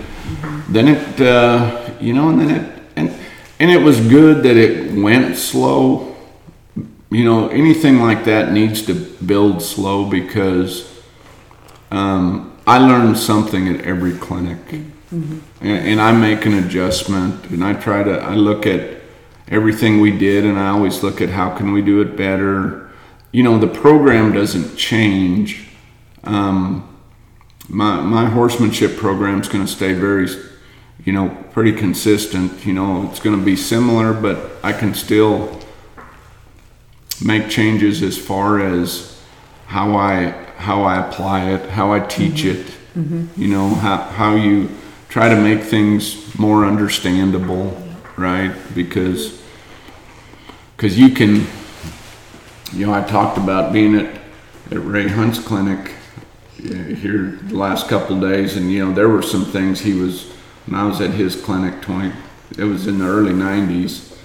then 0.68 0.88
it 0.88 1.20
uh, 1.20 1.90
you 2.00 2.12
know 2.12 2.30
and 2.30 2.40
then 2.40 2.50
it 2.50 2.82
and 2.96 3.14
and 3.58 3.70
it 3.70 3.82
was 3.82 4.00
good 4.00 4.42
that 4.42 4.56
it 4.56 4.92
went 4.92 5.36
slow. 5.36 6.16
You 7.10 7.24
know 7.24 7.48
anything 7.48 8.00
like 8.00 8.24
that 8.24 8.52
needs 8.52 8.82
to 8.86 8.94
build 8.94 9.62
slow 9.62 10.08
because 10.08 11.02
um, 11.90 12.58
I 12.66 12.78
learned 12.78 13.18
something 13.18 13.68
at 13.68 13.84
every 13.84 14.16
clinic. 14.16 14.58
And, 15.10 15.42
and 15.60 16.00
I 16.00 16.10
make 16.12 16.46
an 16.46 16.54
adjustment 16.54 17.50
and 17.50 17.62
I 17.62 17.74
try 17.74 18.02
to 18.02 18.18
I 18.18 18.34
look 18.34 18.66
at 18.66 19.02
everything 19.48 20.00
we 20.00 20.10
did 20.10 20.46
and 20.46 20.58
I 20.58 20.70
always 20.70 21.02
look 21.02 21.20
at 21.20 21.28
how 21.28 21.54
can 21.54 21.72
we 21.72 21.82
do 21.82 22.00
it 22.00 22.16
better. 22.16 22.90
You 23.30 23.42
know 23.42 23.58
the 23.58 23.68
program 23.68 24.32
doesn't 24.32 24.76
change 24.76 25.68
um, 26.24 26.88
my 27.68 28.00
my 28.00 28.26
horsemanship 28.26 28.96
program 28.96 29.40
is 29.40 29.48
going 29.48 29.64
to 29.64 29.70
stay 29.72 29.92
very 29.92 30.28
you 31.04 31.12
know 31.12 31.28
pretty 31.52 31.72
consistent 31.72 32.64
you 32.66 32.72
know 32.72 33.08
it's 33.08 33.20
going 33.20 33.38
to 33.38 33.44
be 33.44 33.56
similar 33.56 34.12
but 34.12 34.52
I 34.62 34.72
can 34.72 34.94
still 34.94 35.60
make 37.24 37.48
changes 37.48 38.02
as 38.02 38.18
far 38.18 38.60
as 38.60 39.20
how 39.66 39.96
I 39.96 40.30
how 40.56 40.82
I 40.82 41.08
apply 41.08 41.50
it, 41.50 41.70
how 41.70 41.92
I 41.92 42.00
teach 42.00 42.44
it. 42.44 42.66
You 43.36 43.48
know 43.48 43.68
how 43.74 43.96
how 43.96 44.34
you 44.34 44.68
try 45.08 45.28
to 45.28 45.36
make 45.36 45.62
things 45.62 46.36
more 46.38 46.64
understandable, 46.66 47.76
right? 48.16 48.54
Because 48.74 49.40
because 50.76 50.98
you 50.98 51.10
can, 51.10 51.46
you 52.72 52.86
know, 52.86 52.92
I 52.92 53.02
talked 53.02 53.38
about 53.38 53.72
being 53.72 53.96
at 53.96 54.20
at 54.70 54.78
Ray 54.78 55.08
Hunt's 55.08 55.38
clinic 55.38 55.92
here 56.62 57.38
the 57.42 57.56
last 57.56 57.88
couple 57.88 58.20
days, 58.20 58.56
and 58.56 58.70
you 58.70 58.84
know 58.84 58.92
there 58.92 59.08
were 59.08 59.22
some 59.22 59.44
things 59.44 59.80
he 59.80 59.94
was 59.94 60.30
when 60.66 60.78
I 60.78 60.86
was 60.86 61.00
at 61.00 61.10
his 61.10 61.36
clinic 61.36 61.82
twenty. 61.82 62.14
It 62.58 62.64
was 62.64 62.86
in 62.86 62.98
the 62.98 63.06
early 63.06 63.32
'90s. 63.32 64.16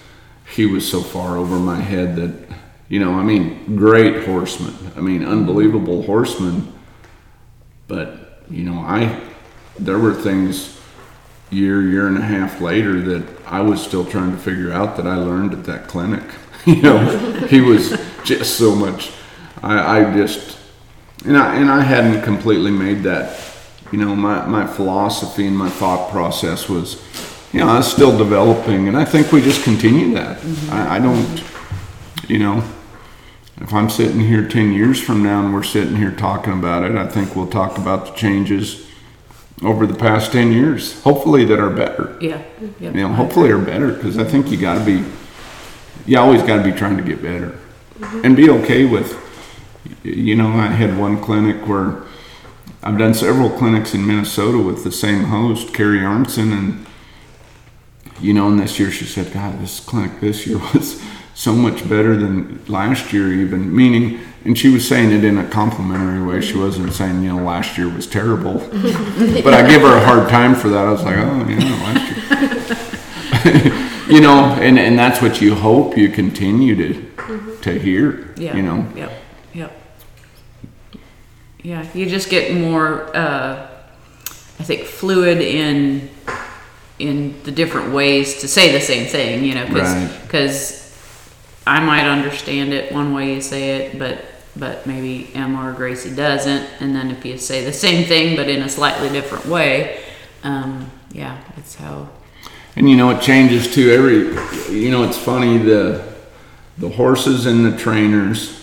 He 0.56 0.66
was 0.66 0.90
so 0.90 1.02
far 1.02 1.38
over 1.38 1.60
my 1.60 1.82
head 1.82 2.16
that 2.16 2.48
you 2.90 3.00
know, 3.00 3.14
I 3.14 3.24
mean, 3.24 3.76
great 3.76 4.26
horseman. 4.26 4.76
I 4.96 5.02
mean, 5.02 5.26
unbelievable 5.26 6.04
horseman. 6.04 6.74
But 7.88 8.44
you 8.50 8.64
know, 8.64 8.80
I 8.80 9.22
there 9.78 10.00
were 10.00 10.14
things 10.14 10.80
year, 11.50 11.82
year 11.82 12.08
and 12.08 12.18
a 12.18 12.22
half 12.22 12.62
later 12.62 13.00
that 13.02 13.26
I 13.46 13.62
was 13.62 13.82
still 13.82 14.06
trying 14.06 14.32
to 14.32 14.38
figure 14.38 14.72
out 14.72 14.98
that 14.98 15.08
I 15.08 15.16
learned 15.16 15.54
at 15.54 15.66
that 15.66 15.88
clinic. 15.88 16.24
you 16.66 16.82
know, 16.82 17.00
he 17.48 17.62
was 17.62 17.98
just 18.24 18.58
so 18.58 18.76
much. 18.76 19.12
I, 19.62 20.00
I 20.00 20.14
just 20.14 20.58
and 21.26 21.38
I 21.38 21.56
and 21.56 21.70
I 21.70 21.82
hadn't 21.82 22.22
completely 22.24 22.72
made 22.72 23.04
that. 23.04 23.40
You 23.92 24.00
know, 24.00 24.16
my 24.16 24.46
my 24.46 24.68
philosophy 24.68 25.48
and 25.48 25.58
my 25.58 25.70
thought 25.70 26.12
process 26.12 26.68
was, 26.68 27.02
you 27.54 27.60
know, 27.60 27.68
I 27.68 27.78
was 27.78 27.92
still 27.92 28.18
developing, 28.18 28.88
and 28.88 28.98
I 28.98 29.06
think 29.06 29.32
we 29.32 29.42
just 29.42 29.64
continue 29.64 30.14
that. 30.16 30.38
Mm-hmm. 30.40 30.74
I, 30.74 30.96
I 30.96 31.00
don't, 31.00 31.44
you 32.30 32.40
know, 32.40 32.64
if 33.62 33.74
I'm 33.74 33.90
sitting 33.90 34.20
here 34.20 34.48
10 34.48 34.74
years 34.74 35.02
from 35.02 35.24
now 35.24 35.44
and 35.44 35.54
we're 35.54 35.64
sitting 35.64 35.96
here 35.96 36.12
talking 36.12 36.54
about 36.54 36.84
it, 36.84 36.96
I 36.96 37.08
think 37.08 37.36
we'll 37.36 37.48
talk 37.50 37.78
about 37.78 38.06
the 38.06 38.12
changes 38.14 38.88
over 39.64 39.88
the 39.88 39.96
past 39.96 40.32
10 40.32 40.52
years, 40.52 41.02
hopefully 41.02 41.44
that 41.46 41.60
are 41.60 41.72
better. 41.72 42.16
Yeah. 42.22 42.44
Yep. 42.80 42.96
You 42.96 43.02
know, 43.02 43.08
hopefully 43.10 43.50
are 43.50 43.58
better 43.58 43.92
because 43.92 44.20
I 44.20 44.24
think 44.24 44.52
you 44.52 44.58
got 44.58 44.78
to 44.78 44.86
be, 44.86 45.04
you 46.06 46.20
always 46.20 46.44
got 46.44 46.58
to 46.58 46.64
be 46.64 46.72
trying 46.72 46.98
to 46.98 47.04
get 47.04 47.22
better 47.22 47.58
mm-hmm. 48.00 48.22
and 48.24 48.36
be 48.36 48.50
okay 48.50 48.86
with, 48.86 49.24
you 50.04 50.36
know, 50.36 50.50
I 50.50 50.68
had 50.68 50.98
one 50.98 51.22
clinic 51.22 51.68
where 51.68 52.04
I've 52.84 52.98
done 52.98 53.14
several 53.14 53.50
clinics 53.50 53.94
in 53.94 54.06
Minnesota 54.06 54.58
with 54.60 54.84
the 54.84 54.92
same 54.92 55.26
host, 55.26 55.74
Carrie 55.74 56.00
Arnson, 56.00 56.52
and, 56.52 56.86
you 58.20 58.34
know, 58.34 58.48
and 58.48 58.60
this 58.60 58.80
year 58.80 58.92
she 58.92 59.06
said, 59.06 59.34
God, 59.34 59.60
this 59.60 59.80
clinic 59.80 60.20
this 60.22 60.48
year 60.48 60.58
was 60.74 61.02
so 61.34 61.54
much 61.54 61.88
better 61.88 62.16
than 62.16 62.64
last 62.68 63.14
year, 63.14 63.32
even 63.32 63.76
meaning, 63.76 64.20
and 64.44 64.58
she 64.58 64.70
was 64.70 64.88
saying 64.88 65.12
it 65.12 65.24
in 65.24 65.38
a 65.38 65.48
complimentary 65.50 66.24
way. 66.26 66.42
She 66.42 66.58
wasn't 66.58 66.94
saying, 66.94 67.22
you 67.22 67.36
know, 67.36 67.44
last 67.44 67.78
year 67.78 67.90
was 67.90 68.08
terrible. 68.08 68.54
but 69.44 69.54
I 69.54 69.68
give 69.68 69.82
her 69.82 69.98
a 69.98 70.06
hard 70.06 70.30
time 70.30 70.56
for 70.56 70.70
that. 70.70 70.86
I 70.88 70.92
was 70.92 71.04
like, 71.04 71.18
oh, 71.18 71.48
yeah, 71.48 71.60
last 71.84 73.46
year. 73.46 73.74
you 74.16 74.22
know, 74.22 74.40
and, 74.62 74.80
and 74.80 74.98
that's 74.98 75.22
what 75.22 75.42
you 75.42 75.54
hope 75.54 75.98
you 75.98 76.10
continue 76.10 76.76
to, 76.76 77.58
to 77.62 77.78
hear, 77.78 78.34
Yeah. 78.38 78.56
you 78.56 78.64
know. 78.64 78.88
Yep. 78.96 79.12
Yep. 79.54 79.82
Yeah, 81.68 81.86
you 81.94 82.06
just 82.06 82.30
get 82.30 82.54
more, 82.54 83.14
uh, 83.14 83.68
I 84.60 84.64
think, 84.64 84.84
fluid 84.86 85.42
in 85.42 86.10
in 86.98 87.44
the 87.44 87.52
different 87.52 87.92
ways 87.92 88.40
to 88.40 88.48
say 88.48 88.72
the 88.72 88.80
same 88.80 89.06
thing. 89.06 89.44
You 89.44 89.56
know, 89.56 89.66
because 89.66 90.94
Right. 91.68 91.78
I 91.78 91.80
might 91.82 92.08
understand 92.08 92.72
it 92.72 92.94
one 92.94 93.14
way 93.14 93.34
you 93.34 93.42
say 93.42 93.76
it, 93.76 94.00
but 94.00 94.24
but 94.56 94.88
maybe 94.88 95.30
Emma 95.36 95.70
or 95.70 95.74
Gracie 95.74 96.16
doesn't. 96.16 96.66
And 96.80 96.96
then 96.96 97.12
if 97.12 97.26
you 97.26 97.38
say 97.38 97.66
the 97.66 97.74
same 97.74 98.06
thing 98.06 98.38
but 98.38 98.48
in 98.48 98.62
a 98.62 98.70
slightly 98.70 99.10
different 99.10 99.46
way, 99.46 100.00
um, 100.44 100.90
yeah, 101.12 101.38
it's 101.58 101.76
how. 101.76 102.08
And 102.78 102.90
you 102.90 102.96
know, 102.96 103.10
it 103.10 103.22
changes 103.22 103.68
too. 103.74 103.92
Every, 103.92 104.74
you 104.74 104.90
know, 104.90 105.04
it's 105.04 105.18
funny 105.18 105.58
the 105.58 106.02
the 106.78 106.90
horses 106.90 107.46
and 107.46 107.66
the 107.66 107.78
trainers 107.78 108.58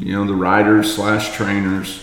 you 0.00 0.14
know, 0.14 0.24
the 0.24 0.34
riders 0.34 0.94
slash 0.94 1.36
trainers, 1.36 2.02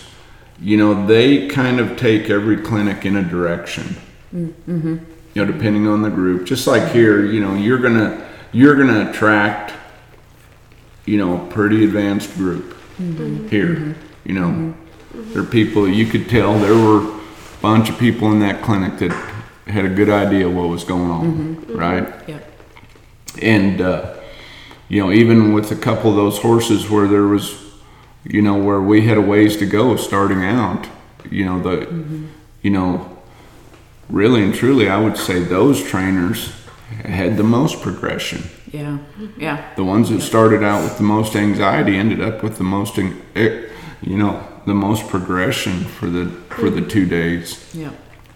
you 0.60 0.76
know, 0.76 1.06
they 1.06 1.48
kind 1.48 1.78
of 1.80 1.96
take 1.96 2.30
every 2.30 2.56
clinic 2.56 3.04
in 3.06 3.16
a 3.16 3.22
direction. 3.22 3.96
You 5.34 5.44
know, 5.44 5.52
depending 5.52 5.86
on 5.86 6.02
the 6.02 6.10
group. 6.10 6.46
Just 6.46 6.66
like 6.66 6.92
here, 6.92 7.24
you 7.24 7.40
know, 7.40 7.54
you're 7.54 7.78
gonna 7.78 8.26
you're 8.52 8.74
gonna 8.74 9.10
attract, 9.10 9.72
you 11.06 11.16
know, 11.16 11.46
a 11.46 11.50
pretty 11.50 11.84
advanced 11.84 12.34
group 12.34 12.76
here. 13.50 13.94
You 14.24 14.34
know, 14.34 14.74
there 15.14 15.42
are 15.42 15.46
people 15.46 15.88
you 15.88 16.06
could 16.06 16.28
tell 16.28 16.58
there 16.58 16.74
were 16.74 17.08
a 17.08 17.20
bunch 17.62 17.88
of 17.88 17.98
people 17.98 18.32
in 18.32 18.40
that 18.40 18.62
clinic 18.62 18.98
that 18.98 19.12
had 19.66 19.84
a 19.84 19.88
good 19.88 20.08
idea 20.10 20.48
what 20.48 20.68
was 20.68 20.82
going 20.84 21.10
on, 21.10 21.66
right? 21.76 22.08
Yep. 22.28 22.44
And, 23.42 23.80
uh, 23.80 24.14
you 24.88 25.02
know, 25.02 25.12
even 25.12 25.52
with 25.52 25.70
a 25.70 25.76
couple 25.76 26.10
of 26.10 26.16
those 26.16 26.38
horses 26.38 26.88
where 26.90 27.06
there 27.06 27.26
was, 27.26 27.67
you 28.24 28.42
know, 28.42 28.56
where 28.56 28.80
we 28.80 29.02
had 29.02 29.16
a 29.18 29.20
ways 29.22 29.56
to 29.58 29.66
go 29.66 29.96
starting 29.96 30.44
out, 30.44 30.86
you 31.30 31.44
know, 31.44 31.60
the, 31.62 32.24
you 32.62 32.70
know, 32.70 33.18
really 34.08 34.42
and 34.42 34.54
truly, 34.54 34.88
I 34.88 35.00
would 35.00 35.16
say 35.16 35.42
those 35.42 35.82
trainers 35.82 36.52
had 37.04 37.36
the 37.36 37.42
most 37.44 37.82
progression. 37.82 38.42
Yeah. 38.72 38.98
Yeah. 39.36 39.74
The 39.76 39.84
ones 39.84 40.10
that 40.10 40.20
started 40.20 40.62
out 40.62 40.82
with 40.82 40.96
the 40.96 41.02
most 41.04 41.36
anxiety 41.36 41.96
ended 41.96 42.20
up 42.20 42.42
with 42.42 42.56
the 42.58 42.64
most, 42.64 42.98
eh, 42.98 43.62
you 44.02 44.16
know, 44.16 44.42
the 44.66 44.74
most 44.74 45.08
progression 45.08 45.84
for 45.84 46.06
the 46.06 46.26
for 46.50 46.68
the 46.70 46.82
two 46.82 47.06
days, 47.06 47.70
Yeah. 47.74 47.90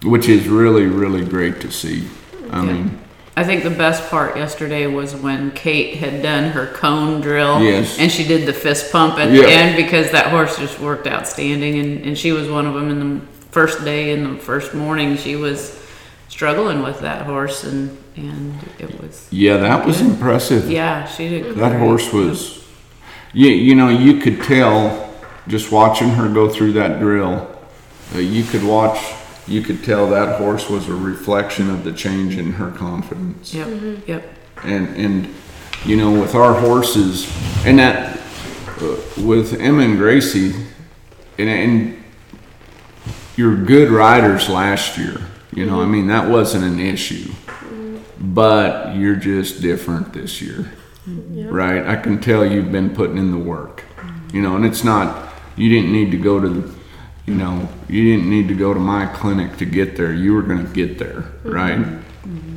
which 0.04 0.28
is 0.28 0.48
really 0.48 0.86
really 0.86 1.24
great 1.24 1.60
to 1.60 1.70
see. 1.70 2.04
I 2.50 2.56
Yeah. 2.64 2.72
mean, 2.72 2.98
I 3.34 3.44
think 3.44 3.62
the 3.62 3.70
best 3.70 4.10
part 4.10 4.36
yesterday 4.36 4.86
was 4.86 5.16
when 5.16 5.52
Kate 5.52 5.96
had 5.96 6.22
done 6.22 6.50
her 6.50 6.66
cone 6.66 7.20
drill. 7.22 7.62
Yes. 7.62 7.98
And 7.98 8.12
she 8.12 8.24
did 8.24 8.46
the 8.46 8.52
fist 8.52 8.92
pump 8.92 9.18
at 9.18 9.30
Yeah. 9.32 9.42
the 9.42 9.48
end 9.50 9.76
because 9.76 10.10
that 10.10 10.26
horse 10.26 10.58
just 10.58 10.78
worked 10.78 11.06
outstanding. 11.06 11.78
And, 11.78 12.04
and 12.04 12.18
she 12.18 12.32
was 12.32 12.48
one 12.50 12.66
of 12.66 12.74
them 12.74 12.90
in 12.90 12.98
the 13.20 13.26
first 13.50 13.84
day 13.84 14.12
in 14.12 14.34
the 14.34 14.38
first 14.38 14.74
morning. 14.74 15.16
She 15.16 15.36
was 15.36 15.78
struggling 16.28 16.82
with 16.82 17.00
that 17.00 17.24
horse 17.24 17.64
and, 17.64 17.96
and 18.16 18.54
it 18.78 19.00
was, 19.00 19.28
yeah, 19.30 19.56
that 19.58 19.86
was 19.86 20.00
impressive. 20.02 20.70
yeah, 20.70 21.06
she 21.06 21.28
did. 21.30 21.56
That 21.56 21.70
great. 21.70 21.78
horse 21.80 22.12
was, 22.12 22.62
you, 23.32 23.48
you 23.48 23.74
know, 23.74 23.88
you 23.88 24.18
could 24.20 24.42
tell 24.42 25.10
just 25.48 25.72
watching 25.72 26.10
her 26.10 26.28
go 26.28 26.48
through 26.50 26.72
that 26.72 27.00
drill. 27.00 27.48
Uh, 28.14 28.18
you 28.18 28.44
could 28.44 28.62
watch, 28.62 28.98
you 29.46 29.62
could 29.62 29.84
tell 29.84 30.08
that 30.10 30.38
horse 30.38 30.68
was 30.68 30.88
a 30.88 30.94
reflection 30.94 31.70
of 31.70 31.84
the 31.84 31.92
change 31.92 32.36
in 32.36 32.52
her 32.52 32.70
confidence. 32.70 33.54
Yep. 33.54 33.66
Mm-hmm. 33.68 34.10
Yep. 34.10 34.34
And 34.64 34.88
and 34.96 35.34
you 35.84 35.96
know, 35.96 36.12
with 36.20 36.34
our 36.34 36.54
horses, 36.54 37.30
and 37.66 37.78
that 37.78 38.18
uh, 38.80 38.96
with 39.18 39.60
Emma 39.60 39.82
and 39.82 39.98
Gracie, 39.98 40.54
and 41.38 41.48
and 41.48 42.04
you're 43.36 43.56
good 43.56 43.90
riders 43.90 44.48
last 44.48 44.98
year. 44.98 45.20
You 45.52 45.66
know, 45.66 45.80
I 45.80 45.82
mm-hmm. 45.82 45.92
mean 45.92 46.06
that 46.06 46.30
wasn't 46.30 46.64
an 46.64 46.80
issue, 46.80 47.28
mm-hmm. 47.28 47.98
but 48.34 48.96
you're 48.96 49.16
just 49.16 49.60
different 49.60 50.12
this 50.12 50.40
year 50.40 50.72
right? 51.06 51.86
I 51.86 51.96
can 51.96 52.20
tell 52.20 52.44
you've 52.44 52.72
been 52.72 52.94
putting 52.94 53.18
in 53.18 53.30
the 53.30 53.38
work, 53.38 53.84
you 54.32 54.40
know, 54.40 54.56
and 54.56 54.64
it's 54.64 54.84
not, 54.84 55.32
you 55.56 55.68
didn't 55.68 55.92
need 55.92 56.10
to 56.12 56.16
go 56.16 56.40
to, 56.40 56.48
the, 56.48 56.74
you 57.26 57.34
know, 57.34 57.68
you 57.88 58.04
didn't 58.04 58.28
need 58.28 58.48
to 58.48 58.54
go 58.54 58.74
to 58.74 58.80
my 58.80 59.06
clinic 59.06 59.56
to 59.58 59.64
get 59.64 59.96
there. 59.96 60.12
You 60.12 60.34
were 60.34 60.42
going 60.42 60.66
to 60.66 60.72
get 60.72 60.98
there, 60.98 61.22
mm-hmm. 61.44 61.50
right? 61.50 62.02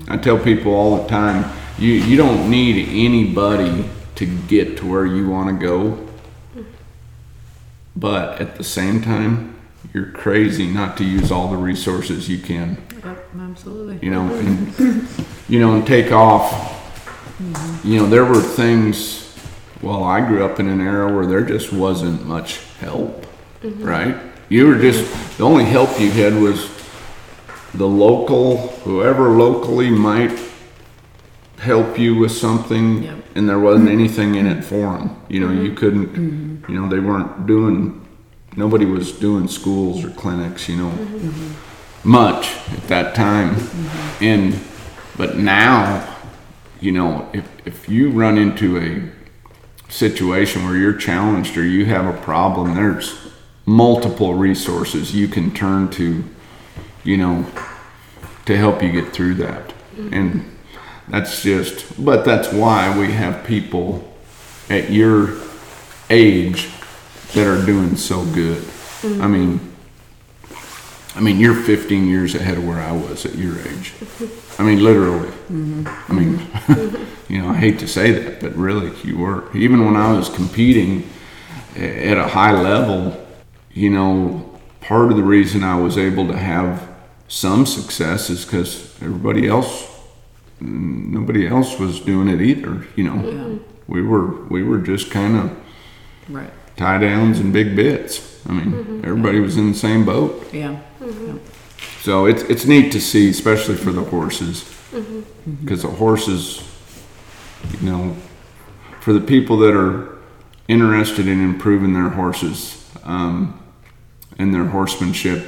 I 0.08 0.18
tell 0.18 0.38
people 0.38 0.74
all 0.74 1.02
the 1.02 1.10
time, 1.10 1.52
you, 1.78 1.92
you 1.94 2.18
don't 2.18 2.50
need 2.50 2.88
anybody 2.90 3.90
to 4.16 4.26
get 4.26 4.78
to 4.78 4.90
where 4.90 5.06
you 5.06 5.30
want 5.30 5.50
to 5.60 5.66
go. 5.66 6.08
But 7.96 8.42
at 8.42 8.56
the 8.56 8.64
same 8.64 9.02
time, 9.02 9.56
you're 9.94 10.12
crazy 10.12 10.68
not 10.68 10.98
to 10.98 11.06
use 11.06 11.32
all 11.32 11.50
the 11.50 11.58
resources 11.58 12.28
you 12.28 12.40
can 12.40 12.78
Yep. 13.06 13.30
Absolutely. 13.40 14.00
you 14.02 14.12
know, 14.12 14.34
and 14.34 15.08
you 15.48 15.60
know, 15.60 15.76
and 15.76 15.86
take 15.86 16.12
off. 16.12 16.52
Mm-hmm. 17.38 17.88
You 17.88 18.00
know, 18.00 18.06
there 18.08 18.26
were 18.26 18.42
things. 18.42 19.22
Well, 19.82 20.04
I 20.04 20.26
grew 20.26 20.44
up 20.44 20.60
in 20.60 20.68
an 20.68 20.82
era 20.82 21.14
where 21.14 21.26
there 21.26 21.42
just 21.42 21.72
wasn't 21.72 22.26
much 22.26 22.60
help, 22.80 23.26
mm-hmm. 23.62 23.84
right? 23.84 24.16
You 24.50 24.68
were 24.68 24.78
just 24.78 25.38
the 25.38 25.44
only 25.44 25.66
help 25.66 26.00
you 26.00 26.12
had 26.12 26.36
was 26.36 26.70
the 27.74 27.88
local, 27.88 28.70
whoever 28.84 29.30
locally 29.30 29.90
might 29.90 30.40
help 31.58 31.98
you 31.98 32.16
with 32.16 32.32
something, 32.32 33.04
Yep. 33.04 33.26
and 33.36 33.50
there 33.50 33.60
wasn't 33.60 33.90
anything 33.90 34.36
in 34.36 34.46
it 34.46 34.64
for 34.64 34.98
them. 34.98 35.16
You 35.30 35.40
know, 35.42 35.52
you 35.52 35.70
mm-hmm. 35.70 35.76
couldn't. 35.76 36.14
Mm-hmm. 36.14 36.72
You 36.72 36.80
know, 36.80 36.90
they 36.90 37.00
weren't 37.00 37.48
doing. 37.48 38.06
Nobody 38.56 38.86
was 38.86 39.12
doing 39.12 39.48
schools 39.48 40.06
or 40.06 40.10
clinics. 40.12 40.70
You 40.70 40.78
know 40.78 40.90
mm-hmm. 40.92 42.10
much 42.10 42.56
at 42.72 42.88
that 42.88 43.16
time. 43.16 43.56
And 44.22 44.58
but 45.18 45.38
now, 45.38 46.16
you 46.80 46.92
know, 46.92 47.28
if 47.34 47.50
if 47.66 47.90
you 47.90 48.12
run 48.12 48.38
into 48.38 48.78
a 48.78 49.92
situation 49.92 50.66
where 50.66 50.78
you're 50.78 50.94
challenged 50.98 51.58
or 51.58 51.64
you 51.64 51.86
have 51.86 52.06
a 52.06 52.18
problem, 52.22 52.76
there's 52.76 53.25
multiple 53.66 54.34
resources 54.34 55.16
you 55.16 55.28
can 55.28 55.52
turn 55.52 55.90
to, 55.90 56.24
you 57.04 57.18
know, 57.18 57.46
to 58.46 58.58
help 58.58 58.84
you 58.84 58.92
get 58.92 59.12
through 59.12 59.36
that. 59.36 59.70
Mm-hmm. 59.96 60.14
And 60.14 60.58
that's 61.08 61.44
just 61.44 62.04
but 62.04 62.26
that's 62.26 62.52
why 62.52 62.98
we 62.98 63.12
have 63.12 63.46
people 63.46 64.14
at 64.70 64.90
your 64.92 65.38
age 66.10 66.70
that 67.34 67.48
are 67.48 67.66
doing 67.66 67.96
so 67.96 68.24
good. 68.26 68.62
Mm-hmm. 68.62 69.22
I 69.22 69.28
mean, 69.28 69.60
I 71.16 71.22
mean, 71.22 71.40
you're 71.40 71.56
15 71.56 72.08
years 72.08 72.36
ahead 72.36 72.58
of 72.58 72.68
where 72.68 72.82
I 72.82 72.92
was 72.92 73.26
at 73.26 73.36
your 73.36 73.60
age. 73.60 73.94
I 74.60 74.64
mean, 74.64 74.84
literally. 74.84 75.30
Mm-hmm. 75.30 76.12
I 76.12 76.14
mean, 76.14 77.08
you 77.30 77.42
know, 77.42 77.50
I 77.50 77.56
hate 77.56 77.80
to 77.80 77.88
say 77.88 78.12
that, 78.12 78.42
but 78.42 78.56
really, 78.56 78.92
you 79.04 79.18
were. 79.18 79.56
Even 79.56 79.86
when 79.86 79.96
I 79.96 80.12
was 80.12 80.30
competing 80.30 81.10
at 81.76 82.18
a 82.18 82.28
high 82.28 82.52
level, 82.52 83.25
you 83.76 83.90
know, 83.90 84.58
part 84.82 85.12
of 85.12 85.18
the 85.18 85.24
reason 85.24 85.64
I 85.64 85.80
was 85.80 85.98
able 85.98 86.28
to 86.28 86.38
have 86.38 86.88
some 87.28 87.66
success 87.66 88.30
is 88.30 88.46
because 88.46 88.96
everybody 89.02 89.48
else, 89.48 89.92
nobody 90.60 91.46
else 91.46 91.78
was 91.78 92.00
doing 92.00 92.30
it 92.30 92.42
either. 92.42 92.88
You 92.96 93.04
know, 93.04 93.16
mm-hmm. 93.16 93.58
we 93.92 94.02
were 94.02 94.46
we 94.46 94.64
were 94.64 94.80
just 94.80 95.12
kind 95.12 95.36
of 95.38 95.58
Right. 96.28 96.50
tie 96.76 96.98
downs 96.98 97.40
and 97.40 97.54
big 97.54 97.76
bits. 97.76 98.42
I 98.48 98.54
mean, 98.54 98.72
mm-hmm. 98.72 99.06
everybody 99.06 99.40
was 99.40 99.58
in 99.58 99.72
the 99.72 99.78
same 99.78 100.06
boat. 100.06 100.42
Mm-hmm. 100.52 100.58
Yeah. 101.28 101.38
So 102.02 102.26
it's 102.26 102.44
it's 102.44 102.66
neat 102.66 102.92
to 102.94 103.02
see, 103.02 103.30
especially 103.30 103.76
for 103.76 103.92
the 103.92 104.04
horses, 104.04 104.64
because 105.62 105.82
the 105.82 105.90
horses, 105.90 106.64
you 107.82 107.92
know, 107.92 108.16
for 109.02 109.12
the 109.12 109.20
people 109.20 109.58
that 109.58 109.76
are 109.76 110.18
interested 110.68 111.28
in 111.28 111.44
improving 111.44 111.94
their 111.94 112.10
horses 112.10 112.86
um, 113.06 113.60
and 114.38 114.54
their 114.54 114.66
horsemanship, 114.66 115.46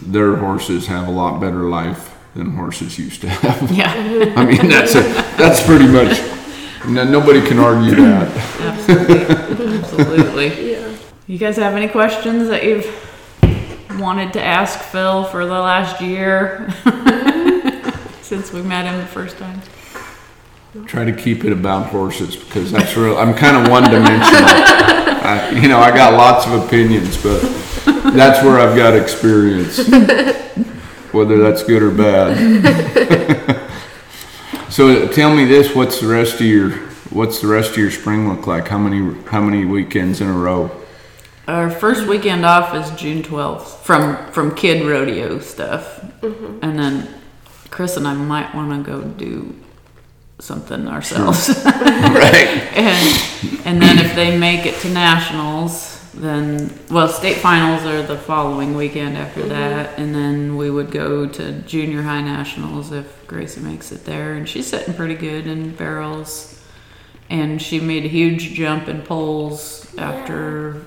their 0.00 0.36
horses 0.36 0.86
have 0.86 1.08
a 1.08 1.10
lot 1.10 1.40
better 1.40 1.62
life 1.68 2.16
than 2.34 2.52
horses 2.54 2.98
used 2.98 3.20
to 3.22 3.28
have. 3.28 3.70
Yeah. 3.70 3.92
I 4.36 4.44
mean, 4.44 4.68
that's 4.68 4.94
a, 4.94 5.00
that's 5.36 5.62
pretty 5.64 5.86
much. 5.86 6.20
no- 6.88 7.04
Nobody 7.04 7.40
can 7.46 7.58
argue 7.58 7.94
that. 7.96 8.28
Absolutely. 8.60 9.76
Absolutely. 9.78 10.72
Yeah. 10.72 10.96
You 11.26 11.38
guys 11.38 11.56
have 11.56 11.74
any 11.74 11.88
questions 11.88 12.48
that 12.48 12.64
you've 12.64 12.86
wanted 14.00 14.32
to 14.32 14.42
ask 14.42 14.78
Phil 14.80 15.24
for 15.24 15.44
the 15.44 15.52
last 15.52 16.00
year 16.00 16.68
since 18.22 18.52
we 18.52 18.62
met 18.62 18.86
him 18.86 18.98
the 18.98 19.06
first 19.06 19.36
time? 19.36 19.60
Try 20.86 21.04
to 21.04 21.12
keep 21.12 21.44
it 21.44 21.52
about 21.52 21.86
horses 21.86 22.36
because 22.36 22.70
that's 22.70 22.96
real. 22.96 23.18
I'm 23.18 23.34
kind 23.34 23.56
of 23.56 23.68
one 23.70 23.82
dimensional. 23.84 24.20
I, 25.30 25.50
you 25.50 25.68
know, 25.68 25.78
I 25.78 25.90
got 25.90 26.14
lots 26.14 26.46
of 26.46 26.52
opinions, 26.64 27.16
but 27.22 27.40
that's 28.12 28.44
where 28.44 28.58
I've 28.58 28.76
got 28.76 28.94
experience, 28.94 29.78
whether 31.12 31.38
that's 31.38 31.62
good 31.62 31.82
or 31.82 31.90
bad. 31.90 33.60
so 34.70 35.06
tell 35.08 35.34
me 35.34 35.44
this: 35.44 35.74
What's 35.74 36.00
the 36.00 36.08
rest 36.08 36.34
of 36.34 36.46
your 36.46 36.70
What's 37.10 37.40
the 37.40 37.48
rest 37.48 37.72
of 37.72 37.78
your 37.78 37.90
spring 37.90 38.28
look 38.28 38.46
like? 38.46 38.68
How 38.68 38.78
many 38.78 39.14
How 39.24 39.40
many 39.40 39.64
weekends 39.64 40.20
in 40.20 40.28
a 40.28 40.32
row? 40.32 40.70
Our 41.48 41.68
first 41.68 42.06
weekend 42.06 42.44
off 42.44 42.72
is 42.74 42.88
June 43.00 43.22
12th 43.24 43.82
from 43.82 44.30
from 44.32 44.54
kid 44.54 44.86
rodeo 44.86 45.40
stuff, 45.40 46.00
mm-hmm. 46.20 46.58
and 46.62 46.78
then 46.78 47.08
Chris 47.70 47.96
and 47.96 48.06
I 48.06 48.14
might 48.14 48.54
want 48.54 48.70
to 48.70 48.90
go 48.90 49.02
do 49.02 49.54
something 50.40 50.88
ourselves. 50.96 51.48
right. 51.64 52.70
and 52.74 53.66
and 53.66 53.82
then 53.82 53.98
if 53.98 54.14
they 54.14 54.36
make 54.36 54.66
it 54.66 54.74
to 54.80 54.90
nationals, 54.90 56.02
then 56.14 56.72
well, 56.90 57.08
state 57.08 57.36
finals 57.38 57.84
are 57.84 58.02
the 58.02 58.16
following 58.18 58.74
weekend 58.76 59.16
after 59.16 59.40
mm-hmm. 59.40 59.50
that, 59.50 59.98
and 59.98 60.14
then 60.14 60.56
we 60.56 60.70
would 60.70 60.90
go 60.90 61.26
to 61.26 61.52
junior 61.62 62.02
high 62.02 62.20
nationals 62.22 62.92
if 62.92 63.26
Gracie 63.26 63.60
makes 63.60 63.92
it 63.92 64.04
there, 64.04 64.34
and 64.34 64.48
she's 64.48 64.66
sitting 64.66 64.94
pretty 64.94 65.14
good 65.14 65.46
in 65.46 65.74
barrels. 65.76 66.60
and 67.28 67.62
she 67.62 67.78
made 67.78 68.04
a 68.04 68.08
huge 68.08 68.54
jump 68.54 68.88
in 68.88 69.02
poles 69.02 69.86
after. 69.96 70.82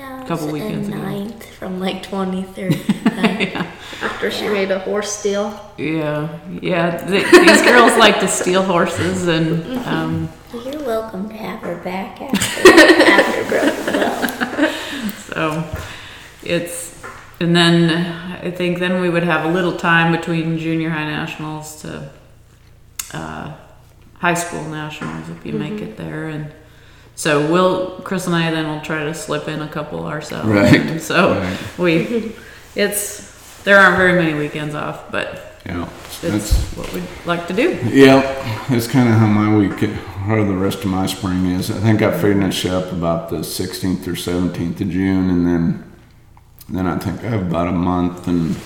Yeah, 0.00 0.24
Couple 0.26 0.48
weekends 0.50 0.88
ago. 0.88 0.96
ninth 0.96 1.44
from 1.44 1.78
like 1.78 2.02
23rd. 2.02 2.74
After 4.02 4.30
she 4.30 4.48
made 4.48 4.70
a 4.70 4.78
horse 4.78 5.22
deal. 5.22 5.48
Yeah, 5.76 6.38
yeah. 6.62 7.06
th- 7.06 7.30
these 7.30 7.60
girls 7.62 7.94
like 7.98 8.18
to 8.20 8.28
steal 8.28 8.62
horses, 8.62 9.28
and 9.28 9.62
um, 9.86 10.30
You're 10.54 10.82
welcome 10.86 11.28
to 11.28 11.34
have 11.36 11.60
her 11.60 11.76
back 11.84 12.18
after, 12.22 12.70
after 13.12 13.92
Bow. 13.92 14.72
so 15.34 15.64
it's. 16.42 16.88
And 17.40 17.54
then 17.54 17.90
I 18.42 18.50
think 18.50 18.78
then 18.78 19.00
we 19.02 19.10
would 19.10 19.22
have 19.22 19.44
a 19.44 19.48
little 19.52 19.76
time 19.76 20.12
between 20.12 20.56
junior 20.58 20.88
high 20.90 21.04
nationals 21.04 21.82
to 21.82 22.10
uh, 23.12 23.52
high 24.18 24.34
school 24.34 24.64
nationals 24.64 25.28
if 25.28 25.44
you 25.44 25.52
make 25.52 25.80
it 25.82 25.96
there, 25.98 26.28
and 26.28 26.50
so 27.20 27.52
we'll 27.52 28.00
Chris 28.00 28.26
and 28.26 28.34
I 28.34 28.50
then 28.50 28.66
will 28.66 28.80
try 28.80 29.04
to 29.04 29.12
slip 29.12 29.46
in 29.46 29.60
a 29.60 29.68
couple 29.68 30.06
ourselves. 30.06 30.48
Right, 30.48 30.98
So 31.10 31.34
right. 31.34 31.78
we, 31.78 32.34
it's 32.74 33.62
there 33.64 33.76
aren't 33.76 33.98
very 33.98 34.14
many 34.14 34.32
weekends 34.32 34.74
off, 34.74 35.12
but 35.12 35.60
Yeah, 35.66 35.86
it's 36.08 36.20
that's 36.22 36.52
what 36.78 36.90
we'd 36.94 37.04
like 37.26 37.46
to 37.48 37.52
do. 37.52 37.78
yeah. 37.92 38.22
That's 38.70 38.86
kind 38.86 39.06
of 39.10 39.16
how 39.16 39.26
my 39.26 39.54
week 39.54 39.82
or 40.28 40.44
the 40.44 40.56
rest 40.56 40.78
of 40.78 40.86
my 40.86 41.04
spring 41.04 41.44
is. 41.44 41.70
I 41.70 41.78
think 41.80 42.00
I 42.00 42.10
finish 42.18 42.64
up 42.64 42.90
about 42.90 43.28
the 43.28 43.42
16th 43.44 44.06
or 44.06 44.12
17th 44.12 44.80
of 44.80 44.88
June, 44.88 45.28
and 45.28 45.46
then 45.46 45.92
then 46.70 46.86
I 46.86 46.96
think 46.98 47.22
I 47.22 47.28
have 47.28 47.42
about 47.48 47.68
a 47.68 47.72
month 47.72 48.28
and 48.28 48.56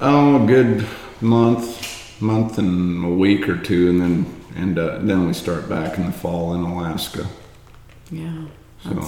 oh, 0.00 0.44
a 0.44 0.46
good 0.46 0.86
month, 1.20 2.20
month 2.20 2.58
and 2.58 3.04
a 3.04 3.08
week 3.08 3.48
or 3.48 3.56
two, 3.56 3.90
and 3.90 4.00
then 4.00 4.37
and 4.56 4.78
uh, 4.78 4.98
then 4.98 5.26
we 5.26 5.32
start 5.32 5.68
back 5.68 5.98
in 5.98 6.06
the 6.06 6.12
fall 6.12 6.54
in 6.54 6.60
Alaska. 6.62 7.26
Yeah, 8.10 8.44
So. 8.82 9.02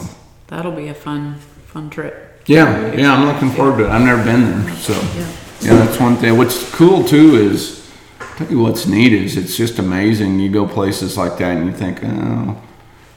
that'll 0.48 0.72
be 0.72 0.88
a 0.88 0.94
fun 0.94 1.36
fun 1.66 1.88
trip. 1.90 2.42
Yeah, 2.46 2.92
yeah, 2.94 3.14
I'm 3.14 3.26
looking 3.26 3.50
forward 3.50 3.78
to 3.78 3.84
it. 3.84 3.90
I've 3.90 4.02
never 4.04 4.22
been 4.24 4.42
there, 4.64 4.74
so 4.76 4.92
Yeah. 4.92 5.28
yeah, 5.60 5.84
that's 5.84 6.00
one 6.00 6.16
thing. 6.16 6.36
What's 6.36 6.70
cool 6.74 7.04
too 7.04 7.36
is, 7.36 7.88
tell 8.36 8.48
you 8.50 8.58
what's 8.60 8.86
neat 8.86 9.12
is 9.12 9.36
it's 9.36 9.56
just 9.56 9.78
amazing. 9.78 10.40
You 10.40 10.50
go 10.50 10.66
places 10.66 11.16
like 11.16 11.38
that 11.38 11.56
and 11.56 11.66
you 11.66 11.72
think, 11.72 12.00
oh, 12.02 12.56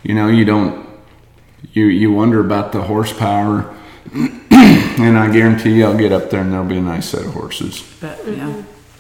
you 0.04 0.14
know, 0.14 0.28
you 0.28 0.46
don't, 0.46 0.86
you 1.74 1.86
you 1.86 2.12
wonder 2.12 2.40
about 2.40 2.72
the 2.74 2.82
horsepower, 2.84 3.74
and 4.52 5.18
I 5.18 5.32
guarantee 5.32 5.78
you, 5.78 5.86
I'll 5.86 5.98
get 5.98 6.12
up 6.12 6.30
there 6.30 6.42
and 6.42 6.52
there'll 6.52 6.66
be 6.66 6.78
a 6.78 6.82
nice 6.82 7.10
set 7.10 7.26
of 7.26 7.34
horses. 7.34 7.84
But 8.00 8.20
yeah, 8.28 8.54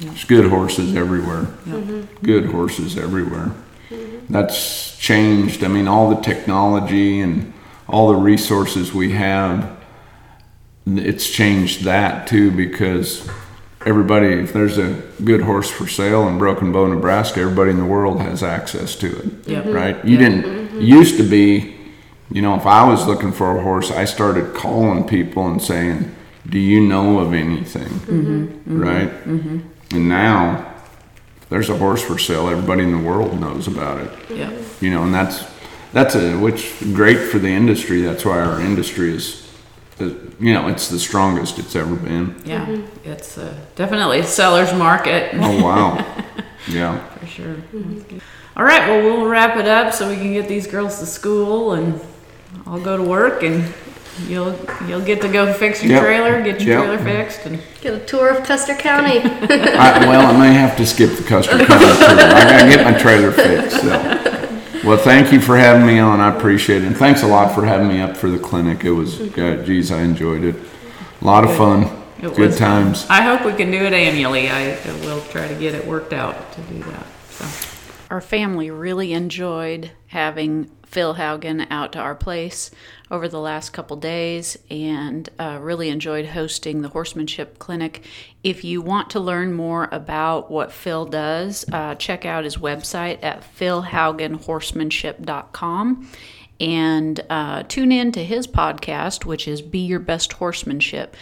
There's 0.04 0.24
good 0.26 0.50
horses 0.50 0.96
everywhere. 0.96 1.48
yeah. 1.66 1.74
Mm-hmm. 1.74 2.26
Good 2.26 2.46
horses 2.48 2.98
everywhere. 2.98 3.52
That's 4.30 4.98
changed. 4.98 5.64
I 5.64 5.68
mean, 5.68 5.88
all 5.88 6.10
the 6.10 6.22
technology 6.22 7.20
and 7.20 7.54
all 7.88 8.10
the 8.10 8.18
resources 8.18 8.94
we 8.94 9.12
have, 9.12 9.78
it's 10.88 11.30
changed 11.30 11.84
that 11.84 12.28
too 12.28 12.52
because 12.52 13.30
everybody, 13.86 14.28
if 14.28 14.54
there's 14.54 14.78
a 14.78 15.02
good 15.24 15.42
horse 15.42 15.70
for 15.70 15.88
sale 15.88 16.28
in 16.28 16.38
Broken 16.38 16.72
Bow, 16.72 16.88
Nebraska, 16.88 17.42
everybody 17.42 17.72
in 17.72 17.78
the 17.78 17.86
world 17.86 18.22
has 18.22 18.44
access 18.44 18.96
to 18.96 19.08
it. 19.08 19.48
Yeah. 19.48 19.62
Mm-hmm. 19.62 19.72
Right? 19.72 20.06
You 20.06 20.18
didn't, 20.18 20.44
mm-hmm. 20.44 20.82
used 20.82 21.18
to 21.18 21.24
be, 21.24 21.76
you 22.32 22.42
know, 22.42 22.56
if 22.56 22.66
I 22.66 22.88
was 22.88 23.06
looking 23.06 23.32
for 23.32 23.58
a 23.58 23.62
horse, 23.62 23.92
I 23.92 24.06
started 24.06 24.56
calling 24.56 25.06
people 25.06 25.48
and 25.48 25.62
saying, 25.62 26.16
Do 26.48 26.60
you 26.60 26.82
know 26.82 27.20
of 27.20 27.34
anything? 27.34 28.64
Right? 28.66 29.12
And 29.94 30.10
now, 30.10 30.74
there's 31.50 31.70
a 31.70 31.78
horse 31.78 32.02
for 32.04 32.18
sale, 32.18 32.50
everybody 32.50 32.84
in 32.84 32.92
the 32.92 32.98
world 33.08 33.40
knows 33.40 33.68
about 33.68 34.02
it. 34.02 34.12
yeah. 34.32 34.52
You 34.82 34.90
know, 34.92 35.04
and 35.04 35.14
that's 35.14 35.46
that's 35.94 36.16
a 36.16 36.36
which 36.38 36.74
great 36.94 37.20
for 37.30 37.38
the 37.40 37.50
industry. 37.50 38.02
That's 38.02 38.26
why 38.26 38.40
our 38.40 38.60
industry 38.60 39.14
is, 39.16 39.48
uh, 40.02 40.06
you 40.40 40.54
know, 40.54 40.68
it's 40.68 40.90
the 40.90 40.98
strongest 41.00 41.60
it's 41.60 41.76
ever 41.76 41.96
been. 41.96 42.36
Yeah, 42.44 42.82
it's 43.04 43.38
uh, 43.38 43.54
definitely 43.76 44.20
a 44.20 44.24
seller's 44.24 44.74
market 44.74 45.30
Oh 45.36 45.64
wow, 45.64 46.04
yeah. 46.68 47.08
for 47.18 47.28
sure. 47.28 47.56
All 48.58 48.64
right, 48.66 48.88
well, 48.88 49.04
we'll 49.04 49.28
wrap 49.28 49.58
it 49.58 49.68
up 49.68 49.94
so 49.94 50.10
we 50.10 50.16
can 50.16 50.34
get 50.34 50.48
these 50.48 50.66
girls 50.68 51.00
to 51.00 51.06
school, 51.06 51.74
and 51.74 52.02
I'll 52.66 52.82
go 52.82 52.98
to 52.98 53.04
work, 53.04 53.44
and 53.44 53.64
you'll 54.28 54.58
you'll 54.88 55.02
get 55.02 55.22
to 55.22 55.28
go 55.28 55.52
fix 55.54 55.84
your 55.84 55.94
Yep. 55.94 56.02
trailer, 56.04 56.42
get 56.42 56.62
your 56.62 56.80
Yep. 56.80 56.98
trailer 57.00 57.04
fixed, 57.24 57.46
and 57.46 57.60
Get 57.82 57.94
a 57.94 58.00
tour 58.00 58.30
of 58.30 58.46
Custer 58.46 58.76
County. 58.76 59.20
I, 59.24 60.06
well, 60.08 60.34
I 60.34 60.40
may 60.40 60.54
have 60.54 60.78
to 60.78 60.86
skip 60.86 61.18
the 61.18 61.24
Custer 61.24 61.58
County 61.58 61.68
tour. 61.68 62.10
I 62.10 62.44
gotta 62.46 62.70
get 62.70 62.86
my 62.86 62.94
trailer 62.98 63.32
fixed. 63.32 63.82
So. 63.82 64.60
Well, 64.86 64.98
thank 64.98 65.32
you 65.34 65.42
for 65.42 65.58
having 65.58 65.86
me 65.86 66.00
on. 66.00 66.20
I 66.22 66.34
appreciate 66.36 66.84
it, 66.84 66.88
and 66.88 66.96
thanks 66.96 67.24
a 67.24 67.28
lot 67.28 67.54
for 67.56 67.66
having 67.66 67.88
me 67.90 68.00
up 68.02 68.16
for 68.16 68.30
the 68.30 68.38
clinic. 68.40 68.84
It 68.86 68.92
was, 68.92 69.16
God, 69.30 69.66
geez, 69.66 69.92
I 69.92 70.02
enjoyed 70.02 70.44
it. 70.44 70.56
A 71.22 71.26
lot 71.26 71.44
of 71.44 71.54
fun. 71.56 71.84
It 72.20 72.34
Good 72.36 72.38
was- 72.52 72.58
times. 72.58 73.06
I 73.10 73.22
hope 73.22 73.44
we 73.46 73.52
can 73.54 73.70
do 73.72 73.78
it 73.80 73.92
annually. 73.94 74.50
I 74.50 74.78
will 75.04 75.22
try 75.32 75.48
to 75.48 75.56
get 75.56 75.74
it 75.76 75.86
worked 75.86 76.14
out 76.14 76.54
to 76.54 76.62
do 76.62 76.80
that. 76.84 77.06
So. 77.32 77.70
Our 78.10 78.22
family 78.22 78.70
really 78.70 79.14
enjoyed 79.14 79.92
having 80.08 80.70
Phil 80.86 81.16
Haugen 81.16 81.66
out 81.72 81.94
to 81.94 82.00
our 82.00 82.14
place 82.14 82.70
over 83.10 83.28
the 83.28 83.40
last 83.40 83.72
couple 83.72 83.98
days 83.98 84.58
and 84.70 85.28
uh, 85.40 85.58
really 85.60 85.90
enjoyed 85.90 86.28
hosting 86.28 86.82
the 86.82 86.90
horsemanship 86.90 87.58
clinic. 87.58 88.04
If 88.44 88.64
you 88.64 88.82
want 88.82 89.10
to 89.12 89.20
learn 89.20 89.54
more 89.54 89.90
about 89.92 90.52
what 90.52 90.72
Phil 90.72 91.06
does, 91.06 91.66
uh, 91.72 91.96
check 91.96 92.26
out 92.26 92.44
his 92.44 92.58
website 92.58 93.24
at 93.24 93.44
philhaugenhorsemanship.com 93.58 96.10
and 96.60 97.20
uh, 97.30 97.64
tune 97.64 97.92
in 97.92 98.12
to 98.12 98.24
his 98.24 98.48
podcast, 98.48 99.26
which 99.26 99.48
is 99.48 99.62
Be 99.62 99.80
Your 99.80 100.00
Best 100.00 100.34
Horsemanship. 100.34 101.16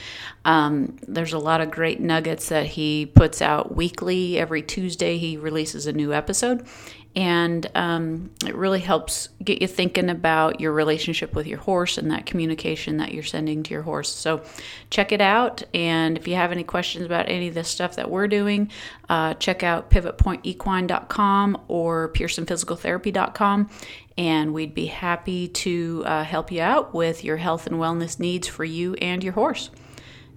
Um, 0.44 0.98
there's 1.08 1.34
a 1.34 1.40
lot 1.40 1.62
of 1.62 1.72
great 1.72 2.00
nuggets 2.00 2.50
that 2.50 2.66
he 2.66 3.06
puts 3.06 3.42
out 3.42 3.76
weekly. 3.76 4.40
Every 4.40 4.62
Tuesday, 4.62 5.18
he 5.18 5.38
releases 5.38 5.86
a 5.88 5.94
new 5.94 6.14
episode. 6.14 6.66
And 7.14 7.70
um, 7.76 8.32
it 8.46 8.56
really 8.56 8.80
helps 8.80 9.28
get 9.44 9.62
you 9.62 9.68
thinking 9.68 10.10
about 10.10 10.62
your 10.62 10.72
relationship 10.72 11.36
with 11.36 11.46
your 11.46 11.58
horse 11.58 11.98
and 11.98 12.10
that 12.12 12.26
communication 12.26 12.98
that 12.98 13.14
you're 13.14 13.22
sending 13.22 13.64
to 13.64 13.72
your 13.72 13.82
horse. 13.82 14.10
So 14.10 14.44
check 14.90 15.12
it 15.12 15.20
out. 15.20 15.62
And 15.74 16.18
if 16.18 16.26
you 16.26 16.36
have 16.36 16.54
any 16.54 16.64
questions 16.64 17.06
about 17.06 17.28
any 17.28 17.50
of 17.50 17.54
this 17.54 17.68
stuff 17.68 17.98
that 17.98 18.10
we're 18.10 18.30
doing, 18.30 18.72
uh, 19.10 19.34
check 19.34 19.62
out 19.62 19.90
pivotpointequine.com 19.90 21.62
or 21.68 22.14
pearsonphysicaltherapy.com. 22.14 23.70
And 24.18 24.54
we'd 24.54 24.74
be 24.74 24.86
happy 24.86 25.50
to 25.50 26.04
uh, 26.06 26.24
help 26.24 26.50
you 26.50 26.62
out 26.62 26.94
with 26.94 27.26
your 27.26 27.38
health 27.38 27.68
and 27.68 27.76
wellness 27.76 28.20
needs 28.20 28.48
for 28.48 28.64
you 28.64 28.94
and 28.96 29.22
your 29.22 29.34
horse. 29.34 29.70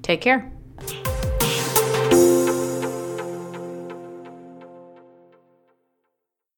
Take 0.05 0.21
care. 0.21 0.53